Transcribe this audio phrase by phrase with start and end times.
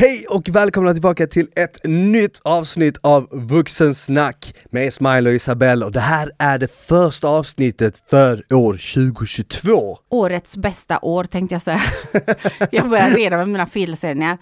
[0.00, 5.92] Hej och välkomna tillbaka till ett nytt avsnitt av Vuxensnack med Smile och Isabelle och
[5.92, 9.98] det här är det första avsnittet för år 2022.
[10.08, 11.80] Årets bästa år tänkte jag säga.
[12.70, 14.38] jag börjar redan med mina felsägningar.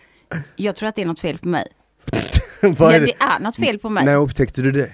[0.56, 1.68] Jag tror att det är något fel på mig.
[2.60, 3.06] Vad ja, är det?
[3.06, 4.04] det är något fel på mig.
[4.04, 4.92] När upptäckte du det?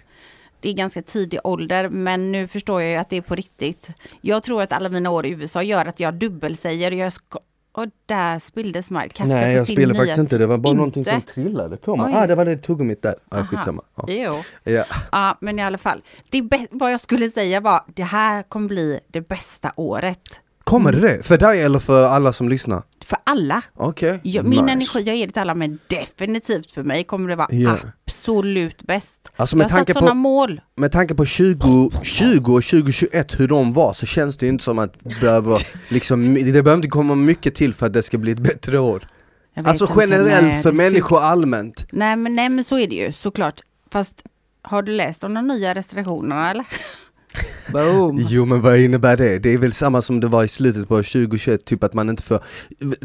[0.60, 3.90] Det är ganska tidig ålder, men nu förstår jag ju att det är på riktigt.
[4.20, 6.90] Jag tror att alla mina år i USA gör att jag dubbelsäger.
[6.90, 7.12] Jag.
[7.74, 10.76] Och där spilldes Smile kaffe Nej jag nya faktiskt inte, det var bara Inte?
[10.76, 12.06] någonting som trillade på mig.
[12.06, 12.12] Oj.
[12.14, 13.46] Ah det var det tuggummit där, ah, Aha.
[13.46, 13.82] skitsamma.
[13.94, 14.04] Ja.
[14.08, 14.42] Jo.
[14.72, 14.84] Ja.
[15.12, 16.02] Ja, men i alla fall.
[16.30, 20.40] Det vad jag skulle säga var, det här kommer bli det bästa året.
[20.72, 21.22] Kommer det det?
[21.22, 22.82] För dig eller för alla som lyssnar?
[23.04, 23.62] För alla.
[23.74, 24.72] Okej, Jag, min nice.
[24.72, 27.76] energi, jag ger det till alla, men definitivt för mig kommer det vara Ja.
[28.06, 29.30] absolut bäst.
[29.36, 30.60] Alltså jag med har satt tanke sådana på, mål.
[30.76, 34.78] med tanke på 20, 20 och 2021 hur de var så känns det inte som
[34.78, 38.32] att det behöver, liksom, det behöver inte komma mycket till för att det ska bli
[38.32, 39.08] ett bättre år.
[39.54, 41.86] Jag Alltså inte, generellt för människor allmänt.
[41.92, 43.60] Nej men, nej men så är det ju såklart.
[43.90, 44.22] Fast
[44.62, 46.66] har du läst om de nya restriktionerna eller?
[47.72, 48.26] Boom!
[48.30, 49.38] Jo men vad innebär det?
[49.38, 52.22] Det är väl samma som det var i slutet på 2021, typ att man inte
[52.22, 52.40] får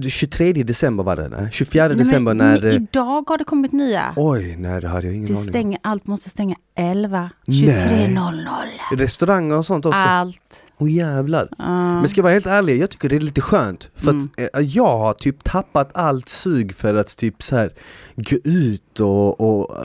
[0.09, 1.49] 23 december var det, nej?
[1.51, 2.65] 24 Nej, december men, när...
[2.65, 4.13] eh, Idag har det kommit nya.
[4.15, 5.77] Oj, nej det hade jag ingen det aning om.
[5.83, 7.67] allt måste stänga 11, Nej.
[7.67, 8.97] 23.00.
[8.97, 9.97] Restauranger och sånt också?
[9.99, 10.63] Allt.
[10.79, 11.49] Åh jävlar.
[11.57, 11.65] Ja.
[11.99, 13.89] Men ska jag vara helt ärlig, jag tycker det är lite skönt.
[13.95, 14.23] För Mm.
[14.23, 17.73] att eh, jag har typ tappat allt sug för att typ så här
[18.15, 19.75] gå ut och, och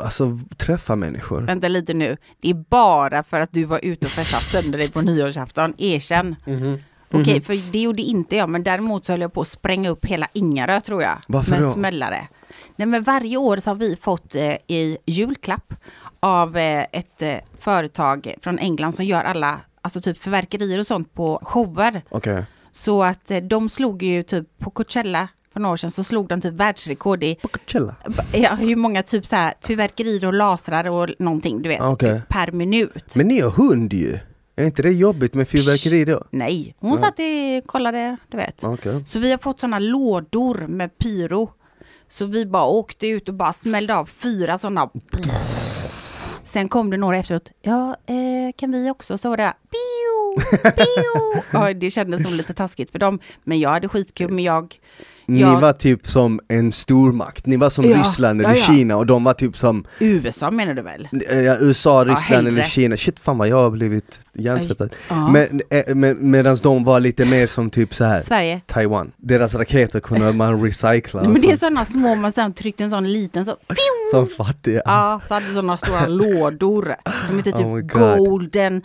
[0.00, 1.40] alltså träffa människor.
[1.40, 2.16] Vänta lite nu.
[2.40, 5.74] Det är bara för att du var ute och festade sönder dig på nyårsafton.
[5.78, 6.36] Erkänn.
[6.46, 6.78] Mhm.
[7.12, 7.42] Okej, Mhm.
[7.42, 10.28] för det gjorde inte jag, men däremot så höll jag på att spränga upp hela
[10.32, 11.18] Ingarö tror jag.
[11.28, 11.72] Varför med då?
[11.72, 12.28] smällare.
[12.76, 15.74] Nej men varje år så har vi fått eh, i julklapp
[16.20, 21.14] av eh, ett eh, företag från England som gör alla, alltså typ förverkerier och sånt
[21.14, 22.02] på shower.
[22.08, 22.44] Okej.
[22.70, 26.28] Så att eh, de slog ju typ på Coachella för några år sedan så slog
[26.28, 27.36] de typ världsrekord i
[28.32, 32.20] ja, hur många typ så här fyrverkerier och lasrar och någonting du vet Okej.
[32.28, 33.14] per minut.
[33.16, 34.18] Men ni har hund ju.
[34.56, 36.24] Är inte det jobbigt med fyrverkeri då?
[36.30, 36.96] Nej, hon Ja.
[36.96, 38.64] satt i, kollade, du vet.
[38.64, 39.02] Okej.
[39.06, 41.50] Så vi har fått sådana lådor med pyro.
[42.08, 44.90] Så vi bara åkte ut och bara smällde av fyra sådana.
[46.56, 47.52] Sen kom det några efteråt.
[47.62, 49.18] Ja, eh, kan vi också?
[49.18, 50.40] Så var det pio,
[50.70, 51.42] pio.
[51.52, 53.18] Ja, det kändes som lite taskigt för dem.
[53.44, 54.30] Men jag hade skitkul.
[54.30, 54.74] Men jag,
[55.28, 55.60] Ni Ja.
[55.60, 58.62] var typ som en stormakt, ni var som Ja, Ryssland eller ja.
[58.62, 61.08] Kina och de var typ som USA menar du väl?
[61.30, 62.96] eh, ja, USA, Ryssland eller Kina.
[62.96, 64.90] Shit fan vad jag har blivit hjärntvättad.
[65.32, 68.20] Men, eh, med, medan de var lite mer som typ så här.
[68.20, 68.60] Sverige.
[68.66, 69.12] Taiwan.
[69.16, 71.22] Deras raketer kunde man recycla.
[71.22, 71.66] Men det är alltså.
[71.66, 73.52] sådana små, man sen tryckte en sån liten så.
[73.52, 74.10] Pio!
[74.10, 74.82] Som fattiga.
[74.84, 76.94] Ja, så hade sådana stora lådor.
[77.30, 78.18] De hette Oh typ God.
[78.18, 78.82] Golden,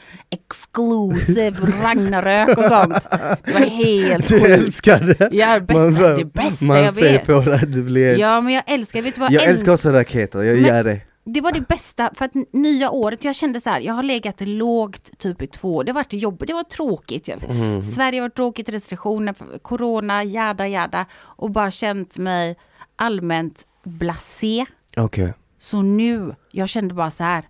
[0.65, 3.07] Exclusive, Ragnarök och sånt.
[3.45, 4.49] Det var helt Du sjukt.
[4.49, 5.29] älskar det!
[5.31, 7.25] Ja, bästa, Man- det bästa man jag ser vet.
[7.25, 8.19] på det det blir.
[8.19, 9.31] Ja, men jag älskar, vet du vad?
[9.31, 11.01] Jag äl- älskar också raketer, jag Men- gör det.
[11.23, 14.35] Det var det bästa, för att nya året, jag kände så här, jag har legat
[14.41, 15.83] lågt typ i två år.
[15.83, 17.29] Det har varit jobbigt, det var tråkigt.
[17.29, 17.83] Mm.
[17.83, 21.05] Sverige har varit tråkigt, restriktioner, corona, jada jada.
[21.21, 22.55] Och bara känt mig
[22.95, 24.65] allmänt blasé.
[24.97, 25.33] Okej.
[25.59, 27.43] Så nu, jag kände bara så här,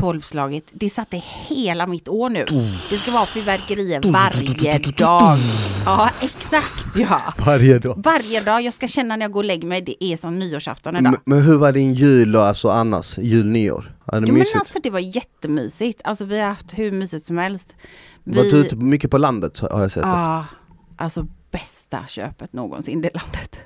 [0.00, 1.16] tolvslaget, det satte
[1.48, 2.44] hela mitt år nu.
[2.90, 5.38] Det ska vara fyrverkerier varje dag.
[5.86, 7.20] Ja, exakt ja.
[7.46, 8.02] Varje dag.
[8.04, 10.96] Varje dag, jag ska känna när jag går och lägger mig, det är som nyårsafton
[10.96, 11.02] idag.
[11.02, 13.18] Men, men hur var din jul och alltså annars?
[13.18, 13.96] Jul, nyår?
[14.06, 14.56] Är det Jo, men mysigt?
[14.56, 16.00] alltså det var jättemysigt.
[16.04, 17.74] Alltså vi har haft hur mysigt som helst.
[18.24, 20.02] Vi, Var du ute mycket på landet har jag sett?
[20.02, 20.44] Ja,
[20.96, 23.60] alltså bästa köpet någonsin det landet.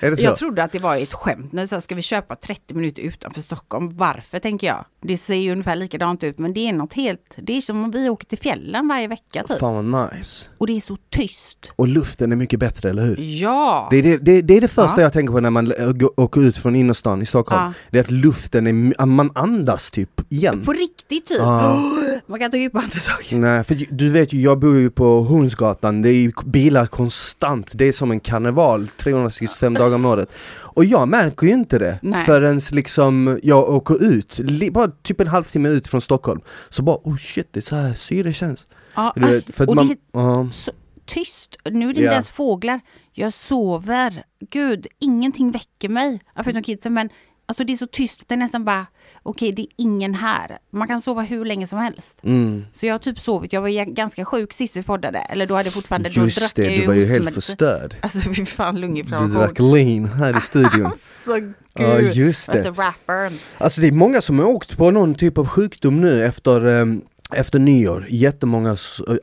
[0.00, 0.24] Är det så?
[0.24, 3.42] Jag trodde att det var ett skämt när sa ska vi köpa 30 minuter utanför
[3.42, 3.96] Stockholm.
[3.96, 4.84] Varför tänker jag?
[5.02, 7.90] Det ser ju ungefär likadant ut men det är något helt, det är som om
[7.90, 9.58] vi åker till fjällen varje vecka typ.
[9.58, 10.48] Fan vad nice.
[10.58, 11.72] Och det är så tyst.
[11.76, 13.16] Och luften är mycket bättre, eller hur?
[13.20, 13.88] Ja!
[13.90, 15.02] Det är det, det, det, är det första Ja.
[15.02, 17.62] jag tänker på när man äh, åker ut från innerstan i Stockholm.
[17.62, 17.72] Ja.
[17.90, 20.62] Det är att luften är, my- man andas typ igen.
[20.64, 21.38] På riktigt typ.
[21.38, 21.80] Ja.
[22.26, 23.24] Man kan ta djupa andetag.
[23.30, 27.72] Nej, för du vet ju, jag bor ju på Hornsgatan, det är ju bilar konstant,
[27.74, 30.28] det är som en karneval 365 dagar om året.
[30.56, 32.24] Och jag märker ju inte det Nej.
[32.26, 34.40] förrän liksom jag åker ut,
[34.72, 36.40] bara typ en halvtimme ut från Stockholm.
[36.70, 38.66] Så bara oh shit, det är så här syre känns.
[38.94, 40.48] Ja, Du vet, för att och man, det ja.
[40.52, 40.72] så
[41.06, 41.56] tyst.
[41.64, 42.10] Nu är det inte Ja.
[42.12, 42.80] ens fåglar.
[43.12, 44.24] Jag sover.
[44.50, 46.20] Gud, ingenting väcker mig.
[46.44, 46.94] Förutom kidsen.
[46.94, 47.08] Men
[47.46, 48.86] alltså det är så tyst att det är nästan bara,
[49.24, 50.58] okej det är ingen här.
[50.70, 52.18] Man kan sova hur länge som helst.
[52.24, 52.66] mm.
[52.72, 53.52] Så jag har typ sovit.
[53.52, 55.18] Jag var ju ganska sjuk sist vi poddade.
[55.18, 57.96] Eller då hade jag fortfarande, då Just drack det, jag du var ju helt förstörd.
[58.02, 59.34] Alltså fy fan Du lunginflammation.
[59.38, 60.86] drack lean här i studion.
[60.86, 61.54] Alltså gud.
[61.74, 62.82] Ja just Alltså det.
[62.82, 63.38] rappern.
[63.58, 67.02] Alltså det är många som har åkt på någon typ av sjukdom nu efter ehm,
[67.32, 68.76] efter nyår, jättemånga,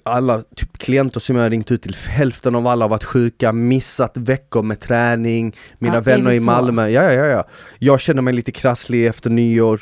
[0.03, 4.17] alla typ klienter som jag ringt ut till, hälften av alla har varit sjuka, missat
[4.17, 6.39] veckor med träning, mina Ja, vänner i?
[6.39, 7.47] Malmö, ja, ja ja ja.
[7.79, 9.81] Jag känner mig lite krasslig efter nyår,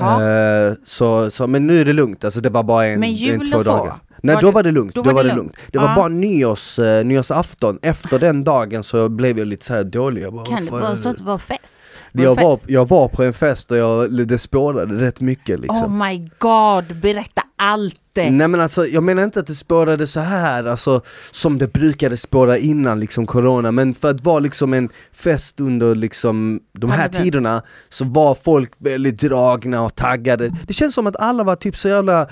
[0.00, 3.14] eh, så, så, men nu är det lugnt, alltså det var bara en, Men en
[3.14, 3.76] jul två och så?
[3.76, 3.94] dagar.
[4.24, 5.56] Nej Var då det- var det lugnt, då, var det lugnt.
[5.72, 9.84] Det var bara nyårs, eh, nyårsafton, efter den dagen så blev jag lite så här
[9.84, 10.22] dålig.
[10.22, 11.90] Jag bara, Kan det "Vad vara så att det var fest?
[12.12, 16.00] Var jag var, jag var på en fest och jag, det spårade rätt mycket liksom.
[16.02, 18.11] Oh my god, berätta allt!
[18.16, 21.00] Nej men alltså, jag menar inte att det spårade så här alltså
[21.30, 25.94] som det brukade spåra innan liksom corona, men för att vara liksom en fest under
[25.94, 27.24] liksom de här Pandemin.
[27.24, 30.52] tiderna så var folk väldigt dragna och taggade.
[30.66, 32.28] Det känns som att alla var typ så jävla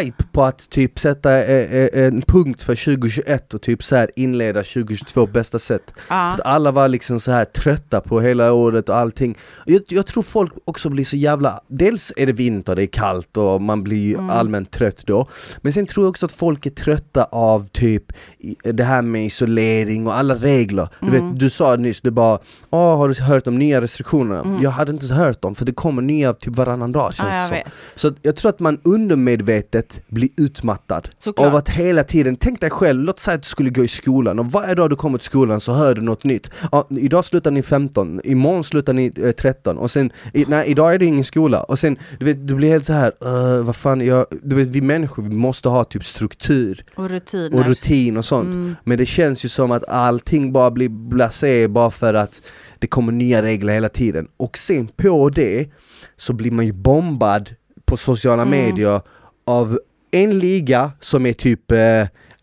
[0.00, 4.10] hype på att typ sätta eh, eh, en punkt för 2021 och typ så här
[4.16, 5.92] inleda 2022 på bästa sätt.
[5.96, 6.02] Ja.
[6.08, 9.38] För att alla var liksom så här trötta på hela året och allting.
[9.64, 13.36] Jag, jag tror folk också blir så jävla, dels är det vinter, det är kallt
[13.36, 14.30] och man blir Mm.
[14.30, 15.15] allmänt trött då.
[15.60, 18.04] Men sen tror jag också att folk är trötta av typ
[18.64, 20.88] det här med isolering och alla regler.
[21.00, 21.30] Du Mm.
[21.30, 22.38] vet, du sa nyss, du bara
[22.70, 24.58] Åh, har du hört om nya restriktionerna?
[24.62, 27.40] Jag hade inte hört dem för det kommer nya typ varannan dag känns Mm.
[27.42, 28.10] Jag det som.
[28.10, 28.80] Så jag tror att man
[29.26, 31.46] undermedvetet blir utmattad Såklart.
[31.46, 34.38] av att hela tiden, tänk dig själv, låt säga att du skulle gå i skolan
[34.38, 36.50] och varje dag du kommer till skolan så hör du något nytt.
[36.72, 40.94] Ja, idag slutar ni 15, imorgon slutar ni eh, 13 och sen, i, nej idag
[40.94, 43.76] är det ingen skola och sen, du vet, du blir helt så här, "Uh, vad
[43.76, 47.58] fan, jag, du vet vi människor vi måste ha typ struktur Och rutiner.
[47.58, 48.54] och rutin och sånt.
[48.54, 48.76] Mm.
[48.84, 52.42] Men det känns ju som att allting bara blir blasé bara för att
[52.78, 54.28] det kommer nya regler hela tiden.
[54.36, 55.68] Och sen på det
[56.16, 57.54] så blir man ju bombad
[57.84, 58.64] på sociala Mm.
[58.66, 59.00] medier
[59.46, 59.78] av
[60.10, 61.78] en liga som är typ eh,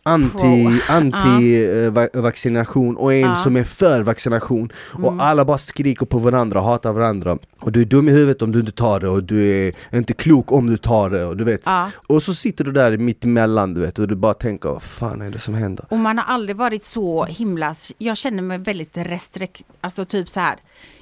[0.04, 0.72] anti, Pro.
[0.96, 4.72] anti eh, va- vaccination och en som är för vaccination.
[4.94, 5.06] Mm.
[5.06, 7.38] Och alla bara skriker på varandra hatar varandra.
[7.60, 10.14] Och du är dum i huvudet om du inte tar det och du är inte
[10.14, 11.68] klok om du tar det och du vet.
[12.08, 15.22] Och så sitter du där mitt emellan du vet och du bara tänker vad fan
[15.22, 15.86] är det som händer?
[15.90, 20.40] Och man har aldrig varit så himla, jag känner mig väldigt restrikt, alltså typ så
[20.40, 20.58] här.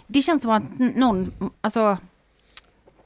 [0.08, 0.64] Det känns som att
[0.96, 1.32] någon,
[1.62, 1.98] alltså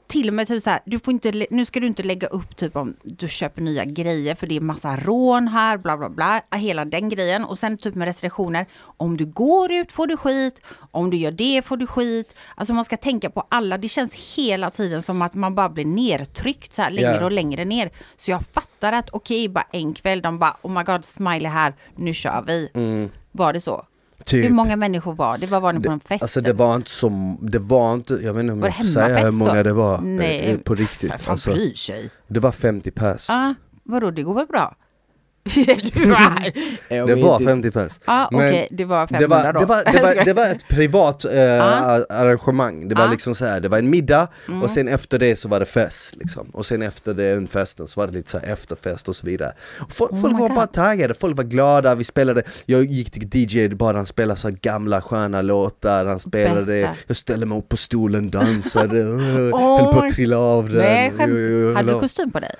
[0.08, 2.56] till och med typ så här, du får inte, nu ska du inte lägga upp
[2.56, 6.42] typ om du köper nya grejer för det är massa rån här, bla bla bla,
[6.56, 7.44] hela den grejen.
[7.44, 8.66] Och sen typ med restriktioner,
[8.96, 10.60] om du går ut får du skit,
[10.90, 12.36] om du gör det får du skit.
[12.54, 15.84] Alltså man ska tänka på alla, det känns hela tiden som att man bara blir
[15.84, 17.24] nertryckt så här längre Ja.
[17.24, 17.90] och längre ner.
[18.16, 21.74] Så jag fattar att okej, bara en kväll, de bara oh my god, smiley här,
[21.96, 22.70] nu kör vi.
[23.32, 23.86] Var det så?
[24.26, 24.44] Typ.
[24.44, 25.46] Hur många människor var det?
[25.46, 26.22] Vad var ni på en fest?
[26.22, 29.24] Alltså det var inte som, det var inte, jag vet inte om jag får säga
[29.24, 29.62] hur många då?
[29.62, 31.20] det var Nej, eh, på riktigt.
[31.20, 32.10] Fan Alltså, bryr sig.
[32.28, 33.26] det var 50 pers.
[33.28, 34.74] Ja, vadå, det går väl bra?
[36.88, 37.92] Det var 50 pers.
[38.06, 39.60] Men okej, det var 500 det var, då.
[39.60, 42.04] det, var, det, var, det var ett privat eh, Ja.
[42.10, 43.10] arrangemang, det var Ja.
[43.10, 44.62] liksom så här, det var en middag Mm.
[44.62, 46.48] och sen efter det så var det fest liksom.
[46.52, 49.52] Och sen efter den festen så var det lite så här efterfest och så vidare.
[49.88, 50.56] Folk, Oh folk var God.
[50.56, 54.50] bara taggade, folk var glada, vi spelade, jag gick till DJ bara han spelade så
[54.62, 56.94] gamla sköna låtar, han spelade, Bästa.
[57.06, 59.20] jag ställde mig upp på stolen, dansade, Oh
[59.82, 60.78] höll på att trilla av den.
[60.78, 61.76] Nej, skämt.
[61.76, 62.54] Hade du kostym på dig?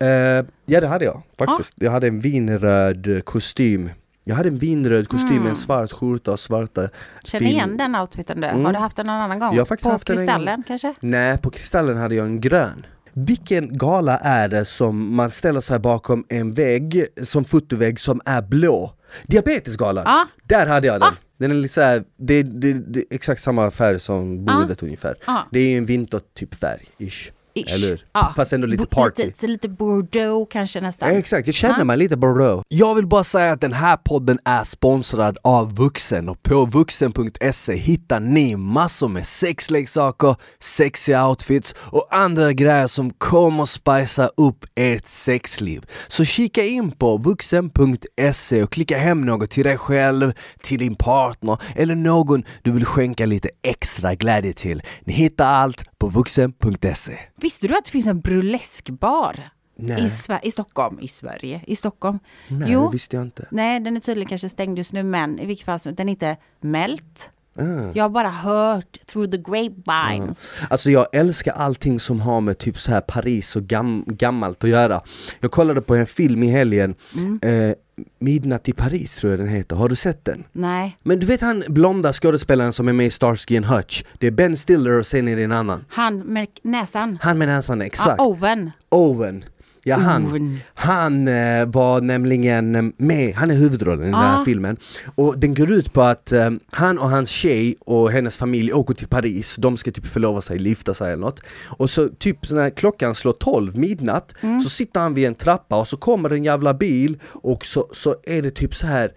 [0.00, 1.74] Eh, ja det hade jag faktiskt.
[1.76, 3.90] Jag hade en vinröd kostym.
[4.24, 5.42] Jag hade en vinröd kostym Mm.
[5.42, 6.88] med en svart skjorta och svarta
[7.24, 8.46] Känner fin- igen den outfiten du.
[8.46, 8.64] Mm.
[8.64, 9.54] Har du haft den någon annan gång?
[9.54, 10.94] Jag har faktiskt på haft den en Kristallen kanske?
[11.00, 12.86] Nej, på Kristallen hade jag en grön.
[13.12, 18.42] Vilken gala är det som man ställer sig bakom en vägg, som fotovägg som är
[18.42, 18.94] blå?
[19.26, 20.04] Diabetesgalan!
[20.06, 20.26] Ja.
[20.44, 21.08] Där hade jag den!
[21.08, 21.14] Ah.
[21.38, 25.14] Den är lite såhär, det, det, det är exakt samma färg som bordet ungefär.
[25.26, 25.46] Ja.
[25.52, 27.32] Det är ju en vintertyp färg, ish.
[27.66, 27.74] Ish.
[27.74, 28.04] Eller?
[28.12, 28.32] Ja.
[28.36, 29.24] Fast ändå lite party.
[29.24, 31.12] Lite, lite Bordeaux kanske nästan.
[31.12, 31.84] Ja, exakt, jag känner Ja.
[31.84, 32.62] mig lite Bordeaux.
[32.68, 37.74] Jag vill bara säga att den här podden är sponsrad av Vuxen och på vuxen.se
[37.76, 45.06] hittar ni massor med sexleksaker, sexiga outfits och andra grejer som kommer spicea upp ert
[45.06, 45.84] sexliv.
[46.08, 51.58] Så kika in på vuxen.se och klicka hem något till dig själv, till din partner
[51.76, 54.82] eller någon du vill skänka lite extra glädje till.
[55.04, 57.18] Ni hittar allt på vuxen.se.
[57.50, 59.50] Visste du att det finns en burleskbar?
[59.76, 60.04] Nej.
[60.04, 62.18] I, Sver- I Stockholm, i Sverige, i Stockholm.
[62.48, 63.48] Nej, jo, det visste jag inte.
[63.50, 66.10] nej den är tydligen kanske stängd just nu men i vilket fall som den är
[66.10, 67.30] inte mält.
[67.58, 67.92] Ah.
[67.94, 70.50] Jag har bara hört through the grapevines.
[70.70, 74.70] Alltså jag älskar allting som har med typ så här Paris och gam gammalt att
[74.70, 75.00] göra
[75.40, 76.94] Jag kollade på en film i helgen,
[77.42, 77.74] eh,
[78.18, 80.44] Midnatt i Paris tror jag den heter, har du sett den?
[80.52, 84.02] Nej, Men du vet han blonda skådespelaren som är med i Starsky and Hutch?
[84.18, 87.18] Det är Ben Stiller och sen är det en annan han med näsan.
[87.22, 88.70] Han med näsan, exakt, Ja, Owen.
[88.88, 89.44] Owen
[89.82, 94.44] Ja, han, han eh, var nämligen med, han är huvudrollen i den här Ja.
[94.44, 94.76] filmen.
[95.14, 98.94] Och den går ut på att eh, han och hans tjej och hennes familj åker
[98.94, 101.40] till Paris, de ska typ förlova sig, gifta sig eller något.
[101.66, 104.60] Och så typ när klockan slår 12 midnatt Mm.
[104.60, 108.16] så sitter han vid en trappa och så kommer en jävla bil och så, så
[108.24, 109.12] är det typ så här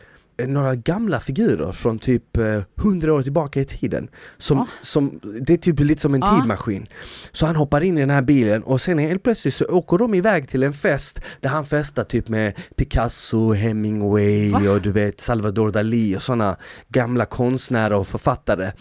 [0.47, 4.07] några gamla figurer från typ eh, 100 år tillbaka i tiden.
[4.37, 4.67] Som, Ja.
[4.81, 6.35] som, det är typ lite som en Ja.
[6.39, 6.85] tidmaskin.
[7.31, 10.13] Så han hoppar in i den här bilen och sen helt plötsligt så åker de
[10.13, 14.59] iväg till en fest där han festar typ med Picasso, Hemingway Va?
[14.71, 16.57] och du vet Salvador Dalí och sådana
[16.89, 18.71] gamla konstnärer och författare.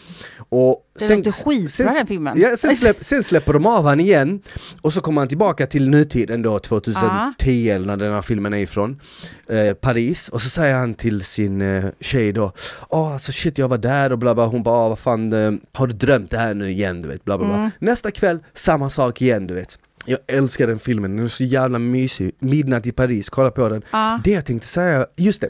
[0.48, 2.40] Och Det låter skitbra, den filmen.
[2.40, 4.40] Ja, sen, släpp, sen släpper de av han igen
[4.80, 8.58] och så kommer han tillbaka till nutiden då 2010 eller när den här filmen är
[8.58, 9.00] ifrån
[9.48, 12.52] eh, Paris och så säger han till sin eh, tjej då
[12.88, 15.52] Åh alltså shit jag var där och bla bla hon bara "Ah, vad fan eh,
[15.72, 17.70] har du drömt det här nu igen du vet bla bla bla Mm.
[17.78, 21.78] Nästa kväll samma sak igen du vet jag älskar den filmen, den är så jävla
[21.78, 22.32] mysig.
[22.38, 23.82] Midnatt i Paris, kolla på den.
[23.90, 24.20] Ja.
[24.24, 25.48] Det jag tänkte säga, just det.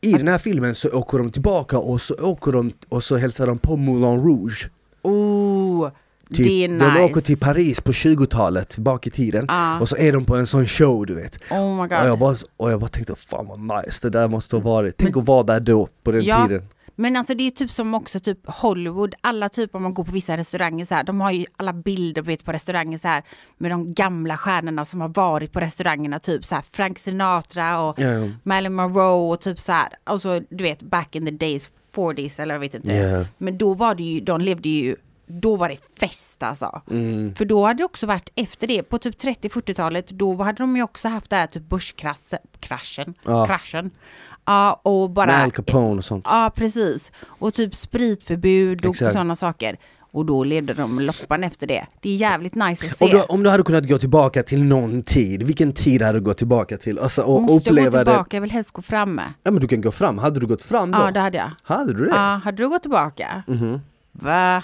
[0.00, 3.46] I den här filmen så åker de tillbaka och så åker de och så hälsar
[3.46, 4.70] de på Moulin Rouge.
[5.02, 5.88] Oh,
[6.34, 6.84] Typ, det är nice.
[6.86, 9.44] De åker till Paris på 20-talet, bak i tiden.
[9.48, 9.80] Ja.
[9.80, 11.38] Och så är de på en sån show du vet.
[11.50, 12.18] Oh my Och jag, god.
[12.18, 14.96] bara, och jag bara tänkte, fan vad nice det där måste ha varit.
[14.96, 16.46] Tänk att vara där då, på den Ja.
[16.48, 16.68] tiden.
[16.98, 20.12] Men alltså det är typ som också typ Hollywood, alla typ om man går på
[20.12, 23.22] vissa restauranger så här, de har ju alla bilder vet, på restauranger så här
[23.58, 27.98] med de gamla stjärnorna som har varit på restaurangerna, typ så här Frank Sinatra och
[27.98, 28.28] ja.
[28.42, 32.40] Marilyn Monroe och typ så här, och så du vet back in the days, 40s
[32.42, 32.94] eller jag vet inte.
[32.94, 33.26] Ja.
[33.38, 36.82] Men då var det ju, de levde ju, då var det fest alltså.
[36.90, 37.34] Mm.
[37.34, 40.82] För då hade det också varit efter det, på typ 30-40-talet, då hade de ju
[40.82, 43.46] också haft det här typ börskraschen, Ja.
[43.46, 43.90] kraschen.
[44.46, 45.26] Ja, och bara...
[45.26, 46.24] Med Al Capone och sånt.
[46.28, 47.12] Ja, precis.
[47.26, 49.12] Och typ spritförbud och Exakt.
[49.12, 49.76] sådana saker.
[50.12, 51.86] Och då levde de loppan efter det.
[52.00, 53.04] Det är jävligt nice att se.
[53.04, 56.24] Om du, om du hade kunnat gå tillbaka till någon tid, vilken tid hade du
[56.24, 56.98] gått tillbaka till?
[56.98, 59.22] Alltså, och Måste jag gå uppleva tillbaka, jag vill helst gå framme.
[59.42, 60.98] Ja men du kan gå fram, hade du gått fram då?
[60.98, 61.50] Ja, det hade jag.
[61.62, 62.10] Hade du det?
[62.14, 63.42] Ja, hade du gått tillbaka?
[64.12, 64.62] Va?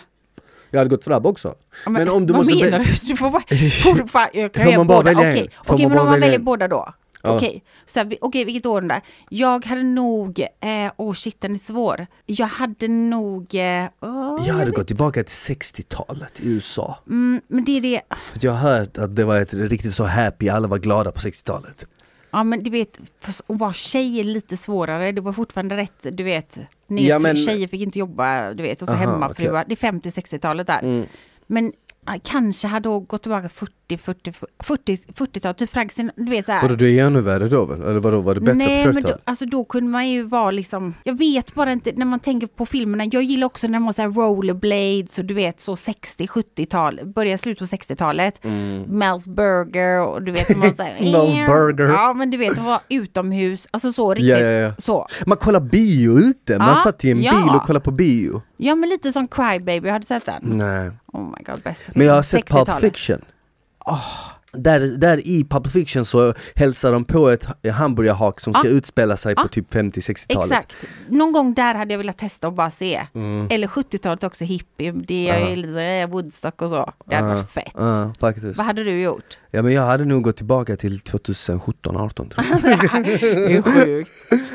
[0.71, 1.55] Jag hade gått fram också.
[1.85, 2.85] Ja, Men om du vad måste menar du?
[3.07, 3.43] Du får bara...
[3.43, 5.31] Får, fan, jag kan Får man bara välja en?
[5.31, 6.45] Okej, Får Okej, man men bara om man välja väljer en?
[6.45, 6.93] båda då?
[7.23, 7.37] Ja.
[7.37, 9.01] Okej, så här, vi- okej, vilket århundrade?
[9.29, 10.39] Jag hade nog...
[10.41, 12.07] eh, Åh shit, den är svår.
[12.27, 13.55] Jag hade nog...
[13.55, 16.99] eh, åh, Jag hade vet- gått tillbaka till 60-talet i USA.
[17.09, 18.01] Mm, men det är det...
[18.33, 21.21] För jag har hört att det var ett riktigt så happy, alla var glada på
[21.21, 21.87] 60-talet.
[22.31, 25.13] Ja men du vet, att vara tjej är lite svårare.
[25.13, 26.59] Det var fortfarande rätt, du vet.
[26.87, 28.83] Ner Ja, men- tjejer fick inte jobba, du vet.
[28.83, 29.65] Och så hemmafruar.
[29.69, 30.79] Det är 50-60-talet där.
[30.83, 31.07] Mm.
[31.47, 31.73] Men
[32.23, 34.33] kanske hade gått tillbaka 40, 40,
[34.63, 35.59] 40, 40-talet.
[35.59, 36.63] Typ Frank du vet så här.
[36.63, 37.83] Vadå, det är ännu värre då väl?
[37.83, 39.23] Eller vadå, var det bättre Nej, på men då, 40-talet?
[39.25, 42.67] alltså då kunde man ju vara liksom, jag vet bara inte, när man tänker på
[42.67, 47.01] filmerna, jag gillar också när man har så här rollerblades och du vet så 60-70-tal,
[47.15, 48.41] börjar slut på 60-talet,
[48.89, 51.13] Mel's Burger och du vet, man var så här, Mm.
[51.15, 51.89] Mel's Burger.
[51.89, 54.75] Ja, men du vet, att vara utomhus, alltså så riktigt, Ja, ja, ja.
[54.79, 55.07] så.
[55.27, 57.33] Man kollar bio ute, man Ja, satt i en ja.
[57.33, 58.43] bil och kollade på bio.
[58.57, 60.43] Ja, men lite som Cry Baby, har du sett den?
[60.45, 60.91] Nej.
[61.13, 61.93] Oh my god, bästa.
[61.95, 62.81] Men jag har sett Pulp 60-talet.
[62.93, 63.25] Fiction.
[64.57, 68.73] Där, där i Pulp Fiction så hälsar de på ett hamburgerhak som ska Ja.
[68.75, 69.49] utspela sig på Ja.
[69.49, 70.51] typ 50-60-talet.
[70.53, 70.73] Exakt.
[71.09, 73.01] Någon gång där hade jag velat testa och bara se.
[73.15, 73.47] Mm.
[73.51, 76.93] Eller 70-talet också, hippie, det är lite eh, Woodstock och så.
[77.07, 77.73] Det hade Ja, varit fett.
[77.75, 78.57] Ja, faktiskt.
[78.57, 79.39] Vad hade du gjort?
[79.51, 82.63] Ja men jag hade nog gått tillbaka till 2017, 18 tror jag.
[83.05, 84.11] det är sjukt.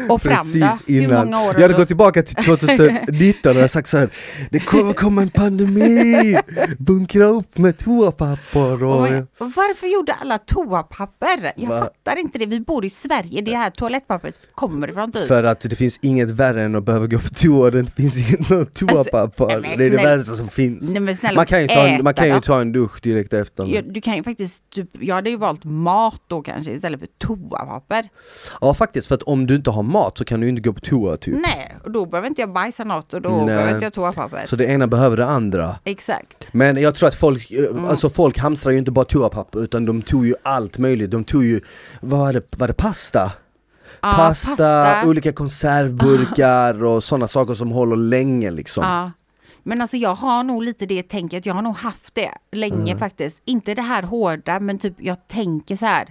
[0.09, 0.67] Och fram då?
[0.87, 4.09] Hur många år Jag hade gått tillbaka till 2019 och sagt så här,
[4.49, 6.37] det kommer komma en pandemi,
[6.77, 9.01] bunkra upp med toapapper och...
[9.37, 11.51] Och varför gjorde alla toapapper?
[11.55, 11.79] Jag Va?
[11.79, 12.45] fattar inte det.
[12.45, 15.27] Vi bor i Sverige, det här toalettpappret kommer ifrån typ.
[15.27, 18.49] För att det finns inget värre än att behöva gå på toa det finns inget
[18.49, 19.47] något toapapper.
[19.47, 20.89] nej, men det är det värsta som finns.
[20.89, 22.41] Nej, snälla, Man kan ju ta en, äta man kan ju då.
[22.41, 23.65] ta en dusch direkt efter.
[23.65, 27.07] Ja, du kan ju faktiskt, typ, jag hade ju valt mat då kanske istället för
[27.17, 28.09] toapapper.
[28.61, 30.79] Ja faktiskt, för att om du inte har mat så kan du inte gå på
[30.79, 31.35] toa typ.
[31.41, 33.45] Nej, och då behöver inte jag bajsa något och då Nej.
[33.45, 34.45] behöver inte jag toapapper.
[34.45, 35.75] Så det ena behöver det andra.
[35.83, 36.53] Exakt.
[36.53, 37.85] Men jag tror att folk, eh, Mm.
[37.85, 41.11] alltså folk hamstrar ju inte bara toapapper utan de tog ju allt möjligt.
[41.11, 41.61] De tog ju,
[42.01, 43.31] vad var det, var det pasta?
[44.01, 48.83] Ja, pasta, olika konservburkar och sådana saker som håller länge liksom.
[48.83, 49.11] Ja.
[49.63, 52.99] Men alltså jag har nog lite det tänket, jag har nog haft det länge Mm.
[52.99, 53.41] faktiskt.
[53.45, 56.07] Inte det här hårda, men typ jag tänker så här.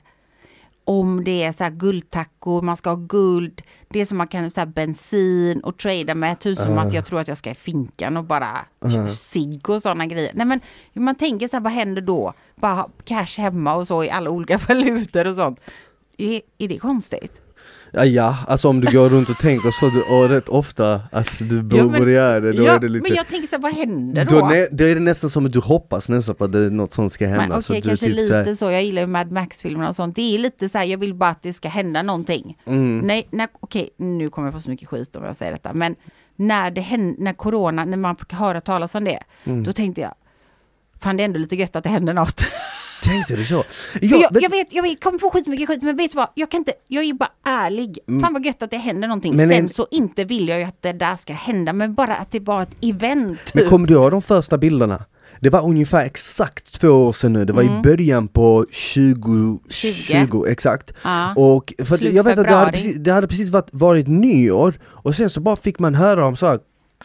[0.88, 4.60] Om det är så här guldtackor, man ska ha guld, det som man kan så
[4.60, 8.16] här bensin och trada med, typ som att jag tror att jag ska i finkan
[8.16, 9.08] och bara uh.
[9.08, 10.30] cigg och sådana grejer.
[10.34, 10.60] Nej men
[10.94, 12.32] man tänker så här, vad händer då?
[12.54, 15.60] Bara cash hemma och så i alla olika valutor och sånt.
[16.18, 17.40] Är, är det konstigt?
[17.98, 21.38] Ja, ja, alltså om du går runt och tänker så du, och rätt ofta att
[21.38, 23.62] du borde, borde göra det, då ja, är det lite men jag tänker så här,
[23.62, 24.40] vad händer då?
[24.40, 27.10] då, då är det nästan som att du hoppas nästan på att det något som
[27.10, 28.70] ska hända okej, du kanske typ lite så här, så.
[28.70, 30.16] Jag gillar ju Mad Max-filmerna och sånt.
[30.16, 32.58] Det är lite så här, jag vill bara att det ska hända någonting.
[32.66, 35.72] mm, Nej, nej okej, nu kommer jag få så mycket skit om jag säger detta.
[35.72, 35.94] Men
[36.36, 39.62] när, det hände, när corona, när man fick höra talas om det, Mm.
[39.64, 40.14] då tänkte jag,
[41.00, 42.40] fan det är ändå lite gött att det händer något.
[43.02, 43.64] Tänkte du så?
[44.00, 46.16] Men Ja, jag, men- jag vet, jag vet, kommer få skitmycket skit, men vet du
[46.16, 46.28] vad?
[46.34, 47.98] Jag kan inte, jag är bara ärlig.
[48.22, 49.32] Fan vad gött att det händer någonting.
[49.34, 49.48] Mm.
[49.48, 52.16] Men Sen en- så inte vill jag ju att det där ska hända, men bara
[52.16, 53.38] att det var ett event.
[53.54, 53.70] Men typ.
[53.70, 55.04] kommer du ihåg de första bilderna?
[55.40, 57.78] Det var ungefär exakt två år sedan nu, det var Mm.
[57.78, 59.92] i början på 20, 20.
[60.02, 60.92] 20 exakt.
[61.04, 61.34] Ja.
[61.36, 65.14] Och för jag vet att det hade precis, det hade precis varit, varit nyår och
[65.14, 66.58] sen så bara fick man höra om så här,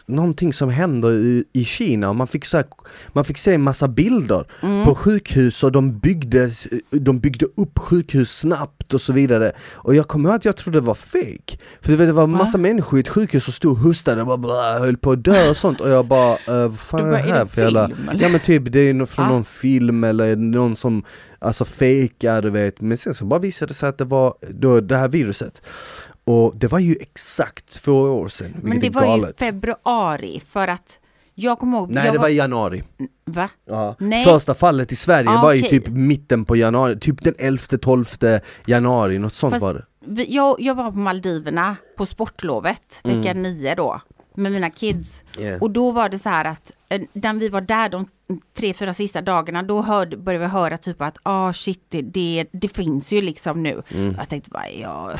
[0.06, 2.66] någonting som händer i, i Kina och man fick, så här,
[3.12, 4.84] man fick se en massa bilder Mm.
[4.84, 6.50] på sjukhus och de byggde,
[6.90, 9.52] de byggde upp sjukhus snabbt och så vidare.
[9.72, 11.58] Och jag kommer ihåg att jag trodde det var fake.
[11.80, 14.36] För det var en massa människor i ett sjukhus som stod och hostade och bara
[14.38, 17.10] bla, höll på att dö och sånt och jag bara, eh, vad fan Du är
[17.10, 17.90] bara, det är här det för jävla...
[18.20, 19.28] Ja men typ det är från Ah.
[19.28, 21.04] någon film eller någon som
[21.38, 24.80] alltså fejkar du vet, men sen så bara visade det sig att det var då
[24.80, 25.62] det här viruset.
[26.24, 29.40] Och det var ju exakt två år sedan, Men det var galet.
[29.42, 30.98] ju februari för att
[31.34, 31.90] jag kommer ihåg...
[31.90, 32.82] Nej jag det var i januari.
[33.24, 33.48] Va?
[33.66, 33.96] Ja.
[33.98, 34.24] Nej.
[34.24, 35.70] Första fallet i Sverige Ah, var ju okej.
[35.80, 39.84] typ mitten på januari, typ den 11-12 januari, något sånt Fast var det.
[40.00, 43.42] vi, jag, jag var på Maldiverna på sportlovet, vecka Mm.
[43.42, 44.00] nio då,
[44.34, 45.22] med mina kids.
[45.38, 45.62] Yeah.
[45.62, 48.06] Och då var det så här att eh, när vi var där de
[48.56, 52.46] tre, fyra sista dagarna, då hörde, började vi höra typ att ah shit, det, det,
[52.52, 53.82] det finns ju liksom nu.
[53.88, 54.14] Mm.
[54.18, 55.12] Jag tänkte bara, ja,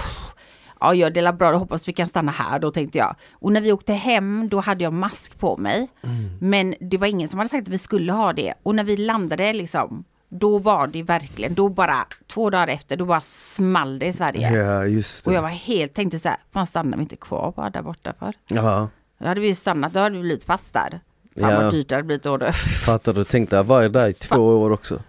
[0.83, 3.15] ja, jag delar bra, då hoppas vi kan stanna här då tänkte jag.
[3.33, 5.89] Och när vi åkte hem, då hade jag mask på mig.
[6.03, 6.31] Mm.
[6.41, 8.55] Men det var ingen som hade sagt att vi skulle ha det.
[8.63, 13.05] Och när vi landade liksom, då var det verkligen, då bara två dagar efter, då
[13.05, 14.53] bara small det i Sverige.
[14.53, 15.43] Ja just Och jag det.
[15.43, 18.33] var helt, tänkte så här, fan stannar vi inte kvar bara där borta för?
[18.49, 21.01] Ja, Då hade vi stannat, då hade vi blivit fast där.
[21.41, 21.61] Fan Ja.
[21.63, 22.53] vad dyrt det hade blivit då.
[22.85, 23.25] fattar du?
[23.25, 25.01] Tänkte jag var där i två år också.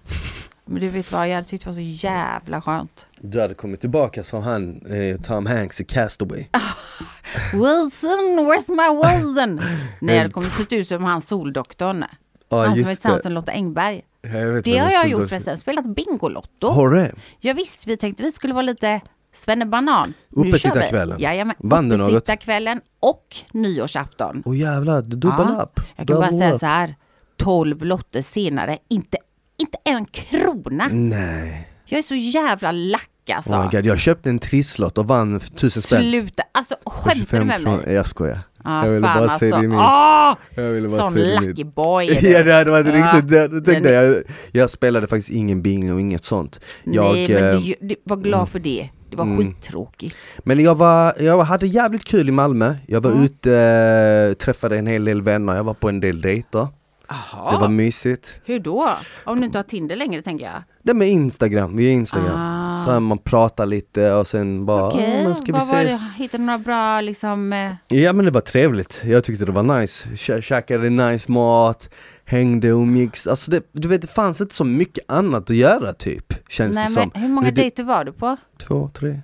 [0.65, 3.07] Men du vet vad, jag hade tyckt det var så jävla skönt.
[3.19, 6.45] Du hade kommit tillbaka som han, eh, Tom Hanks i Castaway.
[6.51, 6.59] Ah,
[7.53, 9.61] Wilson, where's my Wilson?
[10.01, 12.05] Nej, det kommer se ut som han soldoktorn.
[12.49, 14.01] Ja han som är tillsammans med Lotta Engberg.
[14.21, 16.67] Jag vet Det har jag gjort förresten, spelat Bingolotto.
[16.67, 17.11] Har du?
[17.39, 19.01] Ja, visst, vi tänkte vi skulle vara lite
[19.33, 20.13] vi.
[20.29, 21.19] Uppesittarkvällen.
[21.19, 24.43] Jajamän, uppesittarkvällen och nyårsafton.
[24.45, 25.79] Åh jävlar, du dubbel Ja, upp.
[25.95, 26.59] Jag kan bara Double säga up.
[26.59, 26.95] så här,
[27.37, 29.17] 12 lotter senare, inte,
[29.63, 30.87] inte en krona.
[30.91, 31.67] Nej.
[31.85, 33.53] Jag är så jävla lack alltså.
[33.53, 36.01] Oh my God, jag köpte en trisslott och vann tusen spänn.
[36.01, 37.93] Sluta, alltså skämtar du 25 med mig?
[37.93, 38.39] Jag skojar.
[38.63, 39.45] Ah, jag ville bara alltså.
[39.49, 39.79] det i min...
[39.79, 41.49] Ah, Jag ville bara sån det i min...
[41.49, 42.31] lucky boy är du.
[42.31, 45.61] Ja det hade varit Ja, riktigt, det, det tänkte den- jag, jag spelade faktiskt ingen
[45.61, 46.59] bingo och inget sånt.
[46.83, 47.63] Jag, Nej, men eh, mm.
[47.63, 48.89] du, du, var glad för det.
[49.09, 50.15] Det var skittråkigt.
[50.43, 53.23] Men jag, var, jag hade jävligt kul i Malmö, jag var Mm.
[53.23, 56.67] ute, eh, träffade en hel del vänner, jag var på en del dejter.
[57.09, 58.39] Jaha, Det var mysigt.
[58.45, 58.89] hur då?
[59.25, 60.63] Om du inte har Tinder längre tänker jag.
[60.83, 62.39] Det med Instagram, via Instagram.
[62.39, 62.85] Ah.
[62.85, 66.07] Så här man pratar lite och sen bara, Okej, "Ah, men ska vi var ses?
[66.07, 66.13] det?
[66.23, 67.53] Hittade du några bra liksom...
[67.53, 70.09] eh, Ja men det var trevligt, jag tyckte det var nice.
[70.09, 71.89] Kä- Käkade nice mat,
[72.25, 73.27] hängde, umgicks.
[73.27, 76.85] Alltså det, du vet det fanns inte så mycket annat att göra typ, känns Nej,
[76.85, 77.11] det som.
[77.13, 78.37] men hur många det, dejter var du på?
[78.67, 79.21] Två, tre.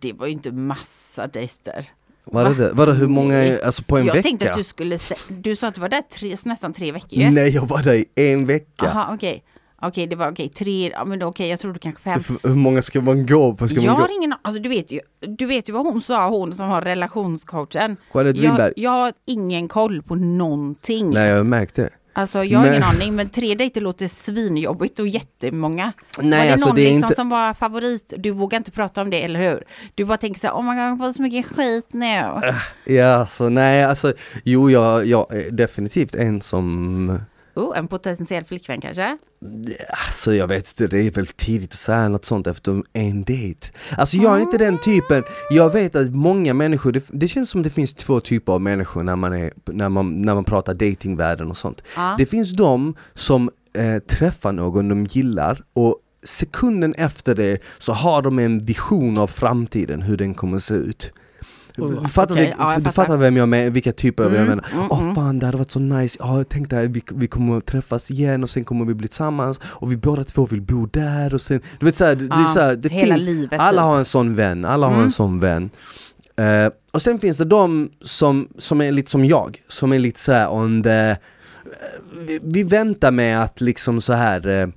[0.00, 1.86] Det var ju inte massa dejter.
[2.32, 2.72] Var det?
[2.72, 4.22] Var det hur många, alltså på en jag vecka?
[4.22, 4.98] tänkte att du skulle...
[5.28, 7.30] Du sa att du var där tre, nästan tre veckor ju.
[7.30, 8.84] Nej jag var där i en vecka.
[8.84, 9.44] Jaha, okej.
[9.82, 10.48] Okej, det var okej.
[10.48, 12.22] Tre, ja men okej, jag trodde kanske fem.
[12.42, 13.68] Hur många ska man gå på?
[13.68, 14.02] Ska Jag man gå?
[14.02, 15.00] har ingen alltså du vet ju,
[15.38, 17.96] du vet ju vad hon sa, hon som har relationscoachen.
[18.14, 18.72] Jeanette Jag, Winberg?
[18.76, 21.10] jag har ingen koll på någonting.
[21.10, 21.90] Nej jag har märkt det.
[22.18, 25.92] Alltså jag har Men- ingen aning, men tre dejter låter svinjobbigt och jättemånga.
[26.18, 28.12] Nej, var det alltså, någon det liksom inte- som var favorit?
[28.16, 29.62] Du vågar inte prata om det, eller hur?
[29.94, 32.24] Du bara tänker så här, oh my god, jag får så mycket skit nu.
[32.84, 34.12] Ja alltså nej alltså,
[34.44, 37.20] jo jag, jag är definitivt en som
[37.58, 39.18] Oh, en potentiell flickvän kanske?
[40.06, 43.68] Alltså jag vet inte, det är väl tidigt att säga något sånt efter en dejt.
[43.96, 47.62] Alltså jag är inte den typen, jag vet att många människor, det, det känns som
[47.62, 51.50] det finns två typer av människor när man, är, när man, när man pratar datingvärlden
[51.50, 51.82] och sånt.
[51.96, 52.14] Ja.
[52.18, 58.22] Det finns de som eh, träffar någon de gillar och sekunden efter det så har
[58.22, 61.12] de en vision av framtiden, hur den kommer att se ut
[61.82, 63.02] Oh, fattar okej, vi, ja, jag du fattar.
[63.02, 64.64] fattar vem jag menar, vilka typer jag Mm, menar?
[64.72, 65.14] mm, Åh mm.
[65.14, 68.42] fan det hade varit så nice, jag tänkte att vi, vi kommer att träffas igen
[68.42, 71.60] och sen kommer vi bli tillsammans och vi båda två vill bo där och sen,
[71.80, 73.86] du vet såhär, det, det Ja, såhär, det hela finns, livet, alla typ.
[73.86, 75.04] har en sån vän, alla har Mm.
[75.04, 75.70] en sån vän
[76.36, 80.20] Eh, Och sen finns det de som, som är lite som jag, som är lite
[80.20, 81.16] såhär on the eh,
[82.26, 84.68] vi, vi väntar med att liksom så här eh,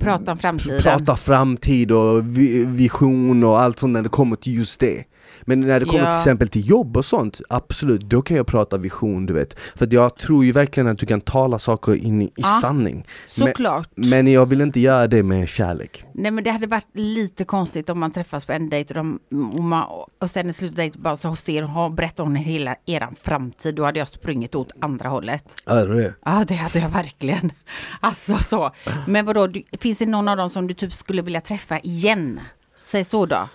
[0.00, 0.82] Prata om framtiden.
[0.82, 5.04] prata framtid och vi, vision och allt sånt när det kommer till just det
[5.48, 6.10] Men när det kommer Ja.
[6.10, 9.58] till exempel till jobb och sånt, absolut, då kan jag prata vision du vet.
[9.74, 12.44] För jag tror ju verkligen att du kan tala saker in i, Ja.
[12.62, 13.06] sanning.
[13.26, 13.88] Såklart.
[13.94, 16.04] Men jag vill inte göra det med kärlek.
[16.12, 19.18] Nej men det hade varit lite konstigt om man träffas på en dejt och, de,
[19.54, 19.84] och, man,
[20.20, 23.74] och sen i slutet bara så ser och berättar hon hela eran framtid.
[23.74, 25.44] Då hade jag sprungit åt andra hållet.
[25.66, 26.14] Är det?
[26.24, 27.52] Ja det hade jag verkligen.
[28.00, 28.70] Alltså så.
[29.06, 29.48] Men vadå,
[29.80, 32.40] finns det någon av dem som du typ skulle vilja träffa igen?
[32.78, 33.48] Säg så då.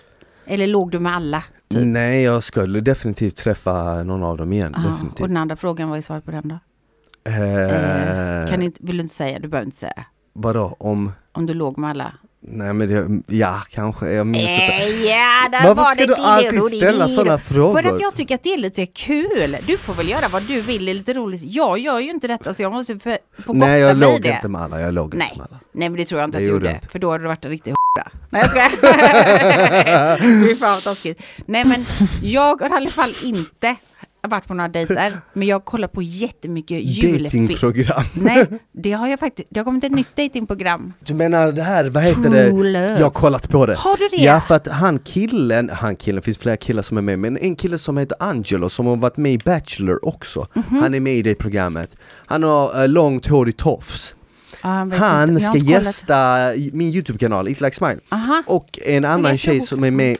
[0.46, 1.44] Eller låg du med alla?
[1.72, 1.86] Typ.
[1.86, 4.72] Nej, jag skulle definitivt träffa någon av dem igen.
[4.72, 5.20] Definitivt.
[5.20, 6.58] och den andra frågan, vad är svaret på den då?
[7.30, 9.38] Eh, Kan du inte, vill du inte säga?
[9.38, 10.04] Du behöver inte säga.
[10.32, 11.12] Vadå, om...
[11.32, 12.12] Om du låg med alla?
[12.44, 14.62] Nej men det, ja kanske, jag minns inte.
[14.64, 17.82] Eh, ja, Varför var ska det du alltid ställa sådana frågor?
[17.82, 19.56] För att jag tycker att det är lite kul.
[19.66, 21.40] Du får väl göra vad du vill, det är lite roligt.
[21.44, 24.22] Jag gör ju inte detta så jag måste få Nej jag gotta mig i låg
[24.22, 24.28] det.
[24.28, 25.28] inte med alla, jag låg Nej.
[25.28, 25.60] inte med alla.
[25.72, 26.88] Nej men det tror jag inte Det att du gjorde jag inte.
[26.88, 27.74] För då hade du varit en riktig.
[28.30, 30.16] Nej jag skojar.
[30.48, 31.22] Fy fan vad taskigt.
[31.46, 31.84] Nej men
[32.22, 33.76] jag har i alla fall inte
[34.28, 35.12] varit på några dejter.
[35.32, 37.22] Men jag kollar på jättemycket julfilm.
[37.22, 38.04] Datingprogram.
[38.12, 39.48] Nej, det har jag faktiskt.
[39.50, 40.92] Det har kommit ett nytt datingprogram.
[41.00, 42.50] Du menar det här, vad heter True det?
[42.50, 42.96] love.
[42.98, 43.74] Jag har kollat på det.
[43.74, 44.22] Har du det?
[44.24, 47.56] Ja för att han killen, han killen, finns flera killar som är med, men en
[47.56, 50.46] kille som heter Angelo som har varit med i Bachelor också.
[50.54, 50.82] Mhm.
[50.82, 51.96] Han är med i det programmet.
[52.26, 54.14] Han har uh, långt hår i tofs.
[54.62, 56.36] Vet Han har ska gästa
[56.72, 57.98] min YouTube-kanal, It Like Smile.
[58.08, 58.42] Aha.
[58.46, 60.16] Och en annan tjej som är med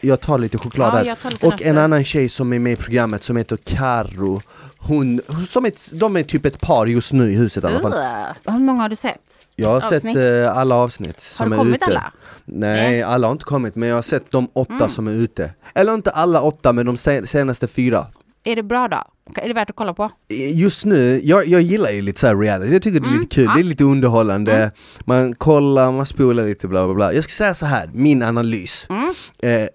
[0.00, 1.30] jag tar lite choklad Ja, här.
[1.30, 1.66] lite Och nötter.
[1.70, 4.40] en annan tjej som är med i programmet som heter Karo
[4.78, 7.92] Hon, som ett, de är typ ett par just nu i huset i alla fall
[7.92, 8.54] Ugh.
[8.54, 9.20] Hur många har du sett?
[9.56, 10.02] Jag har Avsnitt?
[10.02, 12.12] sett eh, alla avsnitt Har som är kommit ute alla?
[12.44, 14.88] Nej, alla har inte kommit men jag har sett de åtta Mm.
[14.88, 18.06] som är ute Eller inte alla åtta men de se- senaste fyra
[18.44, 19.04] Är det bra då?
[19.36, 20.10] Är det värt att kolla på?
[20.52, 23.20] Just nu, jag, jag gillar ju lite så här reality, jag tycker det är Mm,
[23.20, 23.52] lite kul, ja.
[23.54, 24.70] det är lite underhållande
[25.04, 28.86] Man kollar, man spolar lite bla bla bla Jag ska säga så här, min analys
[28.90, 29.14] Mm.
[29.62, 29.68] eh,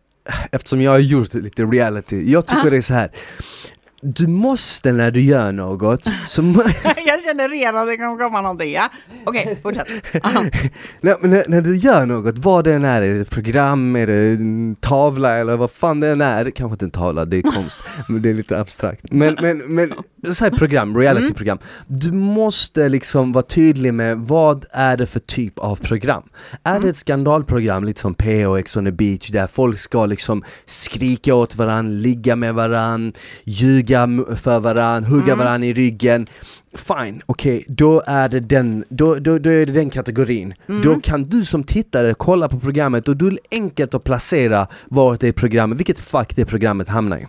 [0.51, 2.69] Eftersom jag har gjort lite reality, jag tycker Ja.
[2.69, 3.11] det är så här.
[4.05, 6.41] Du måste när du gör något, så
[7.05, 8.73] jag känner redan att det kommer komma någonting.
[8.73, 8.89] Ja?
[9.23, 9.87] Okej, fortsätt.
[10.23, 10.43] Aha.
[11.01, 13.95] Nej, men när, när du gör något, vad det än är, är det ett program,
[13.95, 17.37] är det en tavla eller vad fan det än är, kanske inte en tavla, det
[17.37, 19.05] är konst, men det är lite abstrakt.
[19.11, 19.93] Men, men, men
[20.33, 25.59] så här program, realityprogram, du måste liksom vara tydlig med vad är det för typ
[25.59, 26.23] av program?
[26.63, 30.43] Är det ett skandalprogram, lite som PH Ex on the beach, där folk ska liksom
[30.65, 36.27] skrika åt varandra, ligga med varandra, ljuga m- för varandra, hugga varandra i ryggen
[36.75, 40.53] Fine, okej, då är det den, då, då, då är det den kategorin.
[40.83, 45.19] Då kan du som tittare kolla på programmet och då är enkelt att placera vart
[45.19, 47.25] det programmet, vilket fack det programmet hamnar i.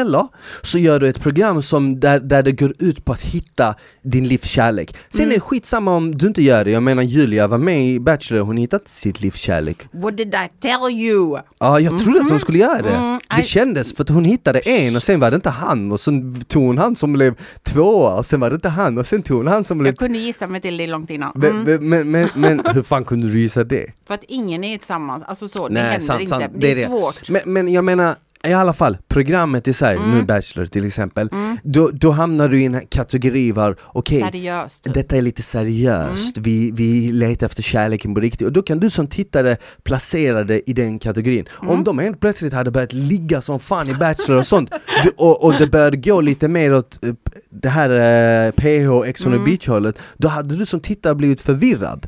[0.00, 0.26] Eller
[0.62, 4.28] så gör du ett program som där, där det går ut på att hitta din
[4.28, 4.96] livs kärlek.
[5.10, 8.00] Sen är det skitsamma om du inte gör det, jag menar Julia var med i
[8.00, 9.86] Bachelor, hon hittade sitt livs kärlek.
[9.92, 11.38] What did I tell you?
[11.58, 12.94] Ja, jag trodde att hon skulle göra det.
[12.94, 15.92] Mm, Det I- kändes, för att hon hittade en och sen var det inte han
[15.92, 19.06] och sen tog hon han som blev tvåa och sen var det inte han och
[19.06, 21.32] sen tog hon han som Jag kunde gissa mig till det långt innan.
[21.34, 21.88] men, Mm.
[21.88, 23.92] men, men, men hur fan kunde du gissa det?
[24.06, 25.22] För att ingen är tillsammans.
[25.22, 26.30] Alltså så, det Nej, händer sant, inte.
[26.30, 26.44] sant.
[26.54, 27.30] Det Det är svårt.
[27.30, 28.14] Men, men jag menar,
[28.46, 30.10] i alla fall, programmet i sig, Mm.
[30.10, 31.28] nu Bachelor till exempel,
[31.62, 34.84] då, då hamnar du i en kategori var, okej, Seriöst.
[34.84, 34.94] typ.
[34.94, 36.42] detta är lite seriöst, Mm.
[36.44, 40.70] vi, vi letar efter kärleken på riktigt och då kan du som tittare placera det
[40.70, 41.46] i den kategorin.
[41.62, 41.70] Mm.
[41.74, 44.70] Om de helt plötsligt hade börjat ligga som fan i Bachelor och sånt
[45.04, 47.12] du, och, och det började gå lite mer åt eh,
[47.50, 49.44] det här eh, PH, Ex on the Mm.
[49.44, 52.06] beach hållet, då hade du som tittare blivit förvirrad.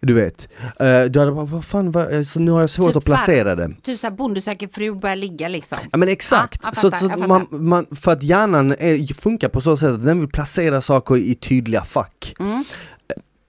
[0.00, 0.48] Du vet,
[0.82, 3.54] uh, du hade bara, vad fan, vad, så nu har jag svårt Typ att placera
[3.54, 3.70] det.
[3.82, 5.78] Typ såhär bonde söker fru börjar ligga liksom.
[5.92, 7.26] Ja men exakt, Ja, jag så, fattar, så jag fattar.
[7.28, 11.16] man, man, för att hjärnan är, funkar på så sätt att den vill placera saker
[11.16, 12.34] i tydliga fack.
[12.38, 12.64] Mm.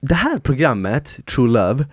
[0.00, 1.86] Det här programmet, True Love,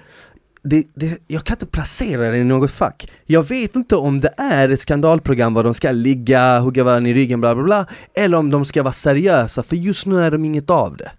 [0.63, 3.11] det, det, jag kan inte placera det i något fack.
[3.25, 7.13] Jag vet inte om det är ett skandalprogram var de ska ligga, hugga varandra i
[7.13, 10.45] ryggen, bla bla bla, eller om de ska vara seriösa, för just nu är de
[10.45, 11.11] inget av det.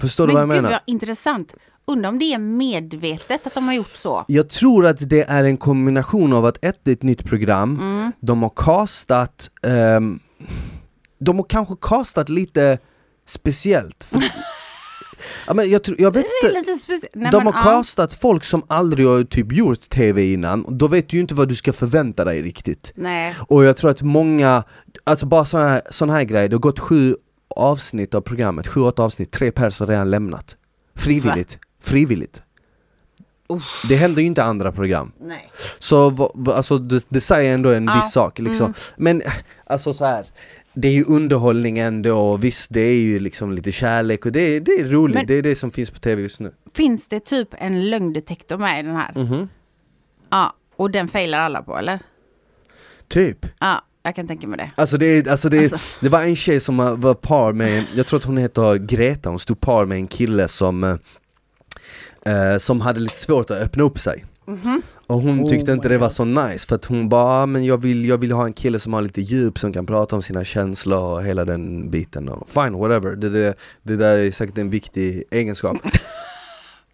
[0.00, 0.40] Förstår du Mhm.
[0.40, 0.70] Men vad jag gud menar?
[0.70, 1.54] vad intressant.
[1.86, 4.24] Undrar om det är medvetet att de har gjort så.
[4.28, 7.76] Jag tror att det är en kombination av att ett, det är ett nytt program,
[7.80, 8.12] Mm.
[8.20, 10.18] de har castat, ehm,
[11.20, 12.78] de har kanske castat lite
[13.26, 14.04] speciellt.
[14.04, 14.22] För,
[15.46, 16.62] ja, men jag, jag vet inte.
[17.14, 17.62] Nej, de har ja.
[17.62, 21.48] castat folk som aldrig har typ gjort TV innan, då vet du ju inte vad
[21.48, 22.92] du ska förvänta dig riktigt.
[22.96, 23.34] Nej.
[23.48, 24.62] Och jag tror att många,
[25.04, 27.16] alltså bara sådana här, sån här grejer, det har gått sju
[27.56, 30.56] avsnitt av programmet, sju, åtta avsnitt, tre personer har redan lämnat.
[30.94, 31.58] Frivilligt.
[31.80, 32.42] Frivilligt.
[33.48, 33.84] Uff.
[33.88, 35.12] Det händer ju inte andra program.
[35.20, 35.50] Nej.
[35.78, 38.66] Så va, va, alltså, det, det säger ändå en Ja, viss sak liksom.
[38.66, 38.74] mm.
[38.96, 39.22] Men
[39.66, 40.26] alltså så här.
[40.72, 44.40] Det är ju underhållning ändå, och visst det är ju liksom lite kärlek och det,
[44.40, 46.52] är- det är roligt, Men- det är det som finns på tv just nu.
[46.74, 49.12] Finns det typ en lögndetektor med i den här?
[49.14, 49.48] Mhm.
[50.30, 50.52] Ja.
[50.76, 51.98] Och den failar alla på eller?
[53.08, 53.46] Typ.
[53.60, 54.70] Ja, jag kan tänka mig det.
[54.74, 55.78] Alltså det, alltså det, Alltså.
[56.00, 59.28] det var en tjej som var- var par med, jag tror att hon heter Greta,
[59.30, 60.96] hon stod par med en kille som eh,
[62.52, 64.24] eh, Som hade lite svårt att öppna upp sig.
[65.06, 67.46] Och hon Oh tyckte inte my det var så nice för att hon bara, "Ah,
[67.46, 70.16] men jag vill, jag vill ha en kille som har lite djup som kan prata
[70.16, 74.30] om sina känslor och hela den biten och fine whatever, det, det, det där är
[74.30, 75.76] säkert en viktig egenskap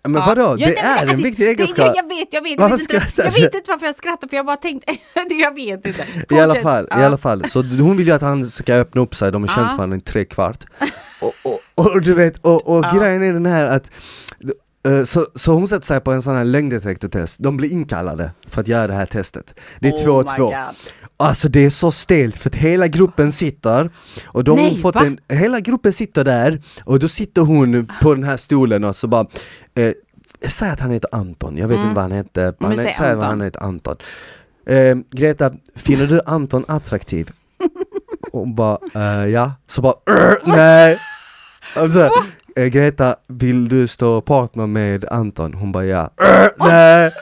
[0.09, 0.27] Men Ja.
[0.27, 1.93] vadå, Ja, det nej, är men en det- viktig det- egenskap!
[1.97, 4.37] Jag vet, jag vet, Varför jag vet, inte, jag vet inte varför jag skrattar för
[4.37, 4.93] jag bara tänkte,
[5.41, 6.35] jag vet inte.
[6.35, 7.01] I alla fall, Ja.
[7.01, 9.49] i alla fall, så hon vill ju att han ska öppna upp sig, de har
[9.55, 9.77] känt Ja.
[9.77, 10.65] varandra i tre kvart
[11.21, 11.33] och,
[11.75, 12.93] och, och du vet, och, och Ja.
[12.99, 13.91] grejen är den här att
[14.89, 18.61] eh, så, så hon sätter sig på en sån här lögndetektortest, de blir inkallade för
[18.61, 20.53] att göra det här testet Det är Oh två och två.
[21.17, 23.91] Alltså det är så stelt för att hela gruppen sitter
[24.27, 25.07] och de har Nej, fått va?
[25.07, 29.07] en, hela gruppen sitter där och då sitter hon på den här stolen och så
[29.07, 29.27] bara
[29.75, 29.93] eh,
[30.49, 31.89] Säg att han heter Anton, jag vet Mm.
[31.89, 33.29] inte vad han heter, han säg säg vad Anton.
[33.29, 33.97] han heter Anton
[34.67, 37.31] eh, Greta, finner du Anton attraktiv?
[38.33, 40.99] Och hon bara, eh, ja, så bara, "Arr, nej!
[41.85, 42.11] Och så,
[42.57, 45.55] eh, Greta, vill du stå partner med Anton?
[45.55, 47.13] Hon bara ja, "Arr, nej!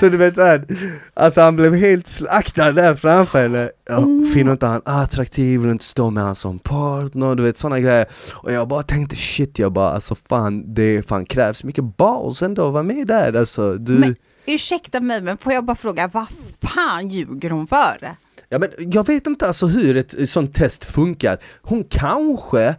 [0.00, 0.66] Så du vet såhär,
[1.14, 5.84] alltså han blev helt slaktad där framför henne ja, Finner inte han attraktiv, vill inte
[5.84, 9.72] stå med han som partner, du vet sådana grejer Och jag bara tänkte shit, jag
[9.72, 13.92] bara alltså fan det fan krävs mycket balls ändå att vara med där alltså du
[13.92, 14.16] Men
[14.46, 16.26] ursäkta mig, men får jag bara fråga, vad
[16.62, 18.16] fan ljuger hon för?
[18.48, 21.38] Ja men jag vet inte alltså hur ett sånt test funkar.
[21.62, 22.74] Hon kanske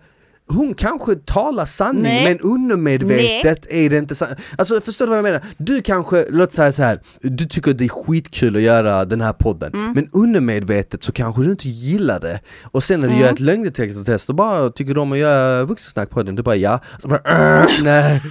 [0.52, 2.24] hon kanske talar sanning Nej.
[2.24, 4.40] men undermedvetet är det inte sant.
[4.58, 5.42] Alltså förstår du vad jag menar?
[5.58, 9.34] Du kanske, låt säga så här, du tycker det är skitkul att göra den här
[9.34, 9.92] podden Mm.
[9.94, 12.40] men undermedvetet så kanske du inte gillar det.
[12.64, 13.26] Och sen när du Mm.
[13.26, 17.08] gör ett lögndetektortest och bara tycker du om att göra vuxensnackpodden, du bara ja, så
[17.08, 18.22] bara "Arr, nej.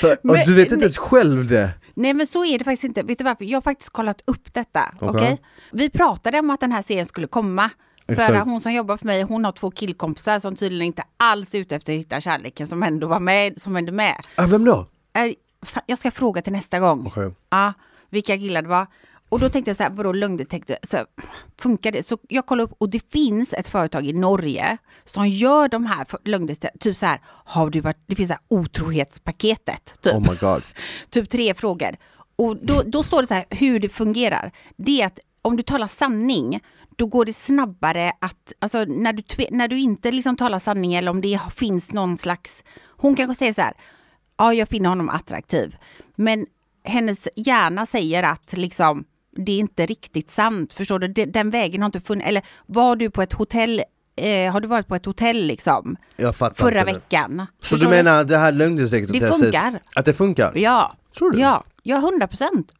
[0.00, 1.70] För, och Men- du vet inte ens själv det.
[1.94, 3.02] Nej men så är det faktiskt inte.
[3.02, 3.44] Vet du varför?
[3.44, 4.80] Jag har faktiskt kollat upp detta.
[5.00, 5.08] Okej.
[5.22, 5.40] Okej?
[5.72, 7.70] Vi pratade om att den här serien skulle komma.
[8.06, 11.58] För hon som jobbar för mig, hon har två killkompisar som tydligen inte alls är
[11.58, 14.26] ute efter att hitta kärleken som ändå var med, som ändå med.
[14.36, 14.86] Ah, vem då?
[15.14, 15.32] Äh,
[15.86, 17.06] Jag ska fråga till nästa gång.
[17.06, 17.30] Okej.
[17.50, 17.72] Ja,
[18.10, 18.86] vilka killar det var.
[19.28, 20.76] Och då tänkte jag så här, vadå lögndetektor?
[20.82, 21.06] Så här,
[21.58, 22.02] funkar det?
[22.02, 26.06] Så jag kollade upp och det finns ett företag i Norge som gör de här
[26.24, 26.78] lögndetektorerna.
[26.80, 29.94] Typ så här, har du varit, det finns så här otrohetspaketet.
[30.00, 30.14] Typ.
[30.14, 30.62] Oh my god.
[31.10, 31.96] typ tre frågor.
[32.36, 34.52] Och då, då står det så här hur det fungerar.
[34.76, 36.60] Det är att om du talar sanning,
[36.96, 41.10] då går det snabbare att, alltså när du, när du inte liksom talar sanning eller
[41.10, 42.64] om det finns någon slags,
[42.96, 43.74] hon kanske säger så här,
[44.38, 45.76] ja jag finner honom attraktiv,
[46.16, 46.46] men
[46.84, 49.04] hennes hjärna säger att liksom
[49.36, 51.08] det är inte riktigt sant, förstår du?
[51.08, 53.82] Den, den vägen har inte funnits, eller var du på ett hotell,
[54.16, 55.96] eh, har du varit på ett hotell liksom
[56.54, 57.46] förra veckan?
[57.62, 59.30] Så du menar det här lögndetektortestet?
[59.30, 59.80] Det funkar.
[59.94, 60.52] Att det funkar?
[60.54, 61.40] Ja, Tror du?
[61.40, 62.72] ja, ja, hundra procent.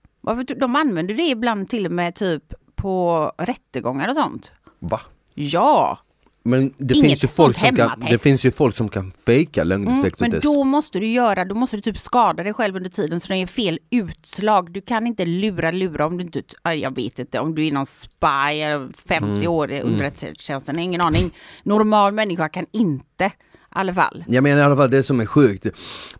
[0.56, 4.52] De använder det ibland till och med typ på rättegångar och sånt.
[4.78, 5.00] Va?
[5.34, 5.98] Ja,
[6.44, 9.62] Men det Inget finns, ju folk som kan, det finns ju folk som kan fejka
[9.62, 10.42] mm, men lögndetektortest.
[10.42, 13.36] då måste du göra, då måste du typ skada dig själv under tiden så det
[13.36, 14.72] är fel utslag.
[14.72, 16.42] Du kan inte lura, lura om du inte,
[16.74, 18.26] jag vet inte, om du är någon spy,
[18.60, 21.30] eller 50 Mm, år i underrättelsetjänsten, ingen aning.
[21.64, 23.30] Normal människa kan inte, i
[23.68, 24.24] alla fall.
[24.28, 25.66] Jag menar i alla fall det som är sjukt.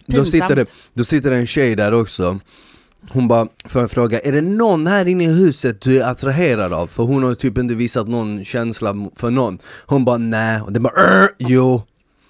[0.07, 2.40] Då sitter, det, då sitter det en tjej där också.
[3.10, 6.72] Hon bara, får en fråga, är det någon här inne i huset du är attraherad
[6.72, 6.86] av?
[6.86, 9.58] För hon har typ inte visat någon känsla för någon.
[9.86, 11.82] Hon bara nej, och det bara "Arr, jo.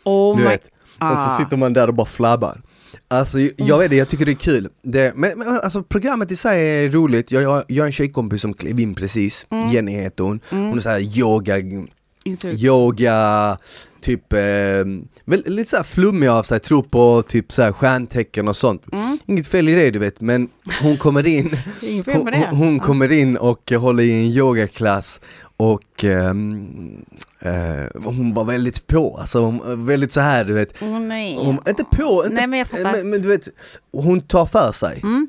[0.05, 0.65] Oh Du vet.
[0.65, 1.37] Och så Ah.
[1.39, 2.63] sitter man där och bara flabbar.
[3.09, 4.69] Alltså jag, jag vet det, jag tycker det är kul.
[4.83, 8.43] Det, men, men alltså programmet i sig är roligt, jag, jag, jag har en tjejkompis
[8.43, 10.41] som klev in precis, Jenny heter hon.
[10.51, 11.57] Hon är såhär yoga,
[12.25, 13.59] Instru- yoga,
[14.03, 14.39] typ, eh,
[15.25, 18.83] väl, lite såhär flummig av sig, tror på typ såhär stjärntecken och sånt.
[19.27, 20.49] Inget fel i det du vet, men
[20.83, 21.57] hon kommer in,
[22.07, 25.21] hon, hon, kommer in och håller i en yogaklass
[25.57, 27.05] och ehm,
[27.41, 31.37] eh, hon var väldigt på, alltså hon, väldigt så här du vet Åh nej.
[31.37, 33.49] hon, inte på, inte, Nej, men men, men du vet,
[33.93, 35.01] hon tar för sig.
[35.03, 35.29] Mm.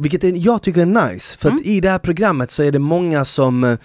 [0.00, 3.24] Vilket jag tycker är nice, för att i det här programmet så är det många
[3.24, 3.78] som, eh,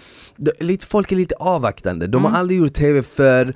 [0.60, 2.32] lite, folk är lite avvaktande, de Mm.
[2.32, 3.54] har aldrig gjort TV för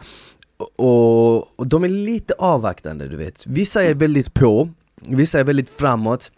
[0.76, 3.46] och, och de är lite avvaktande du vet.
[3.46, 4.68] Vissa är väldigt på,
[5.08, 6.32] vissa är väldigt framåt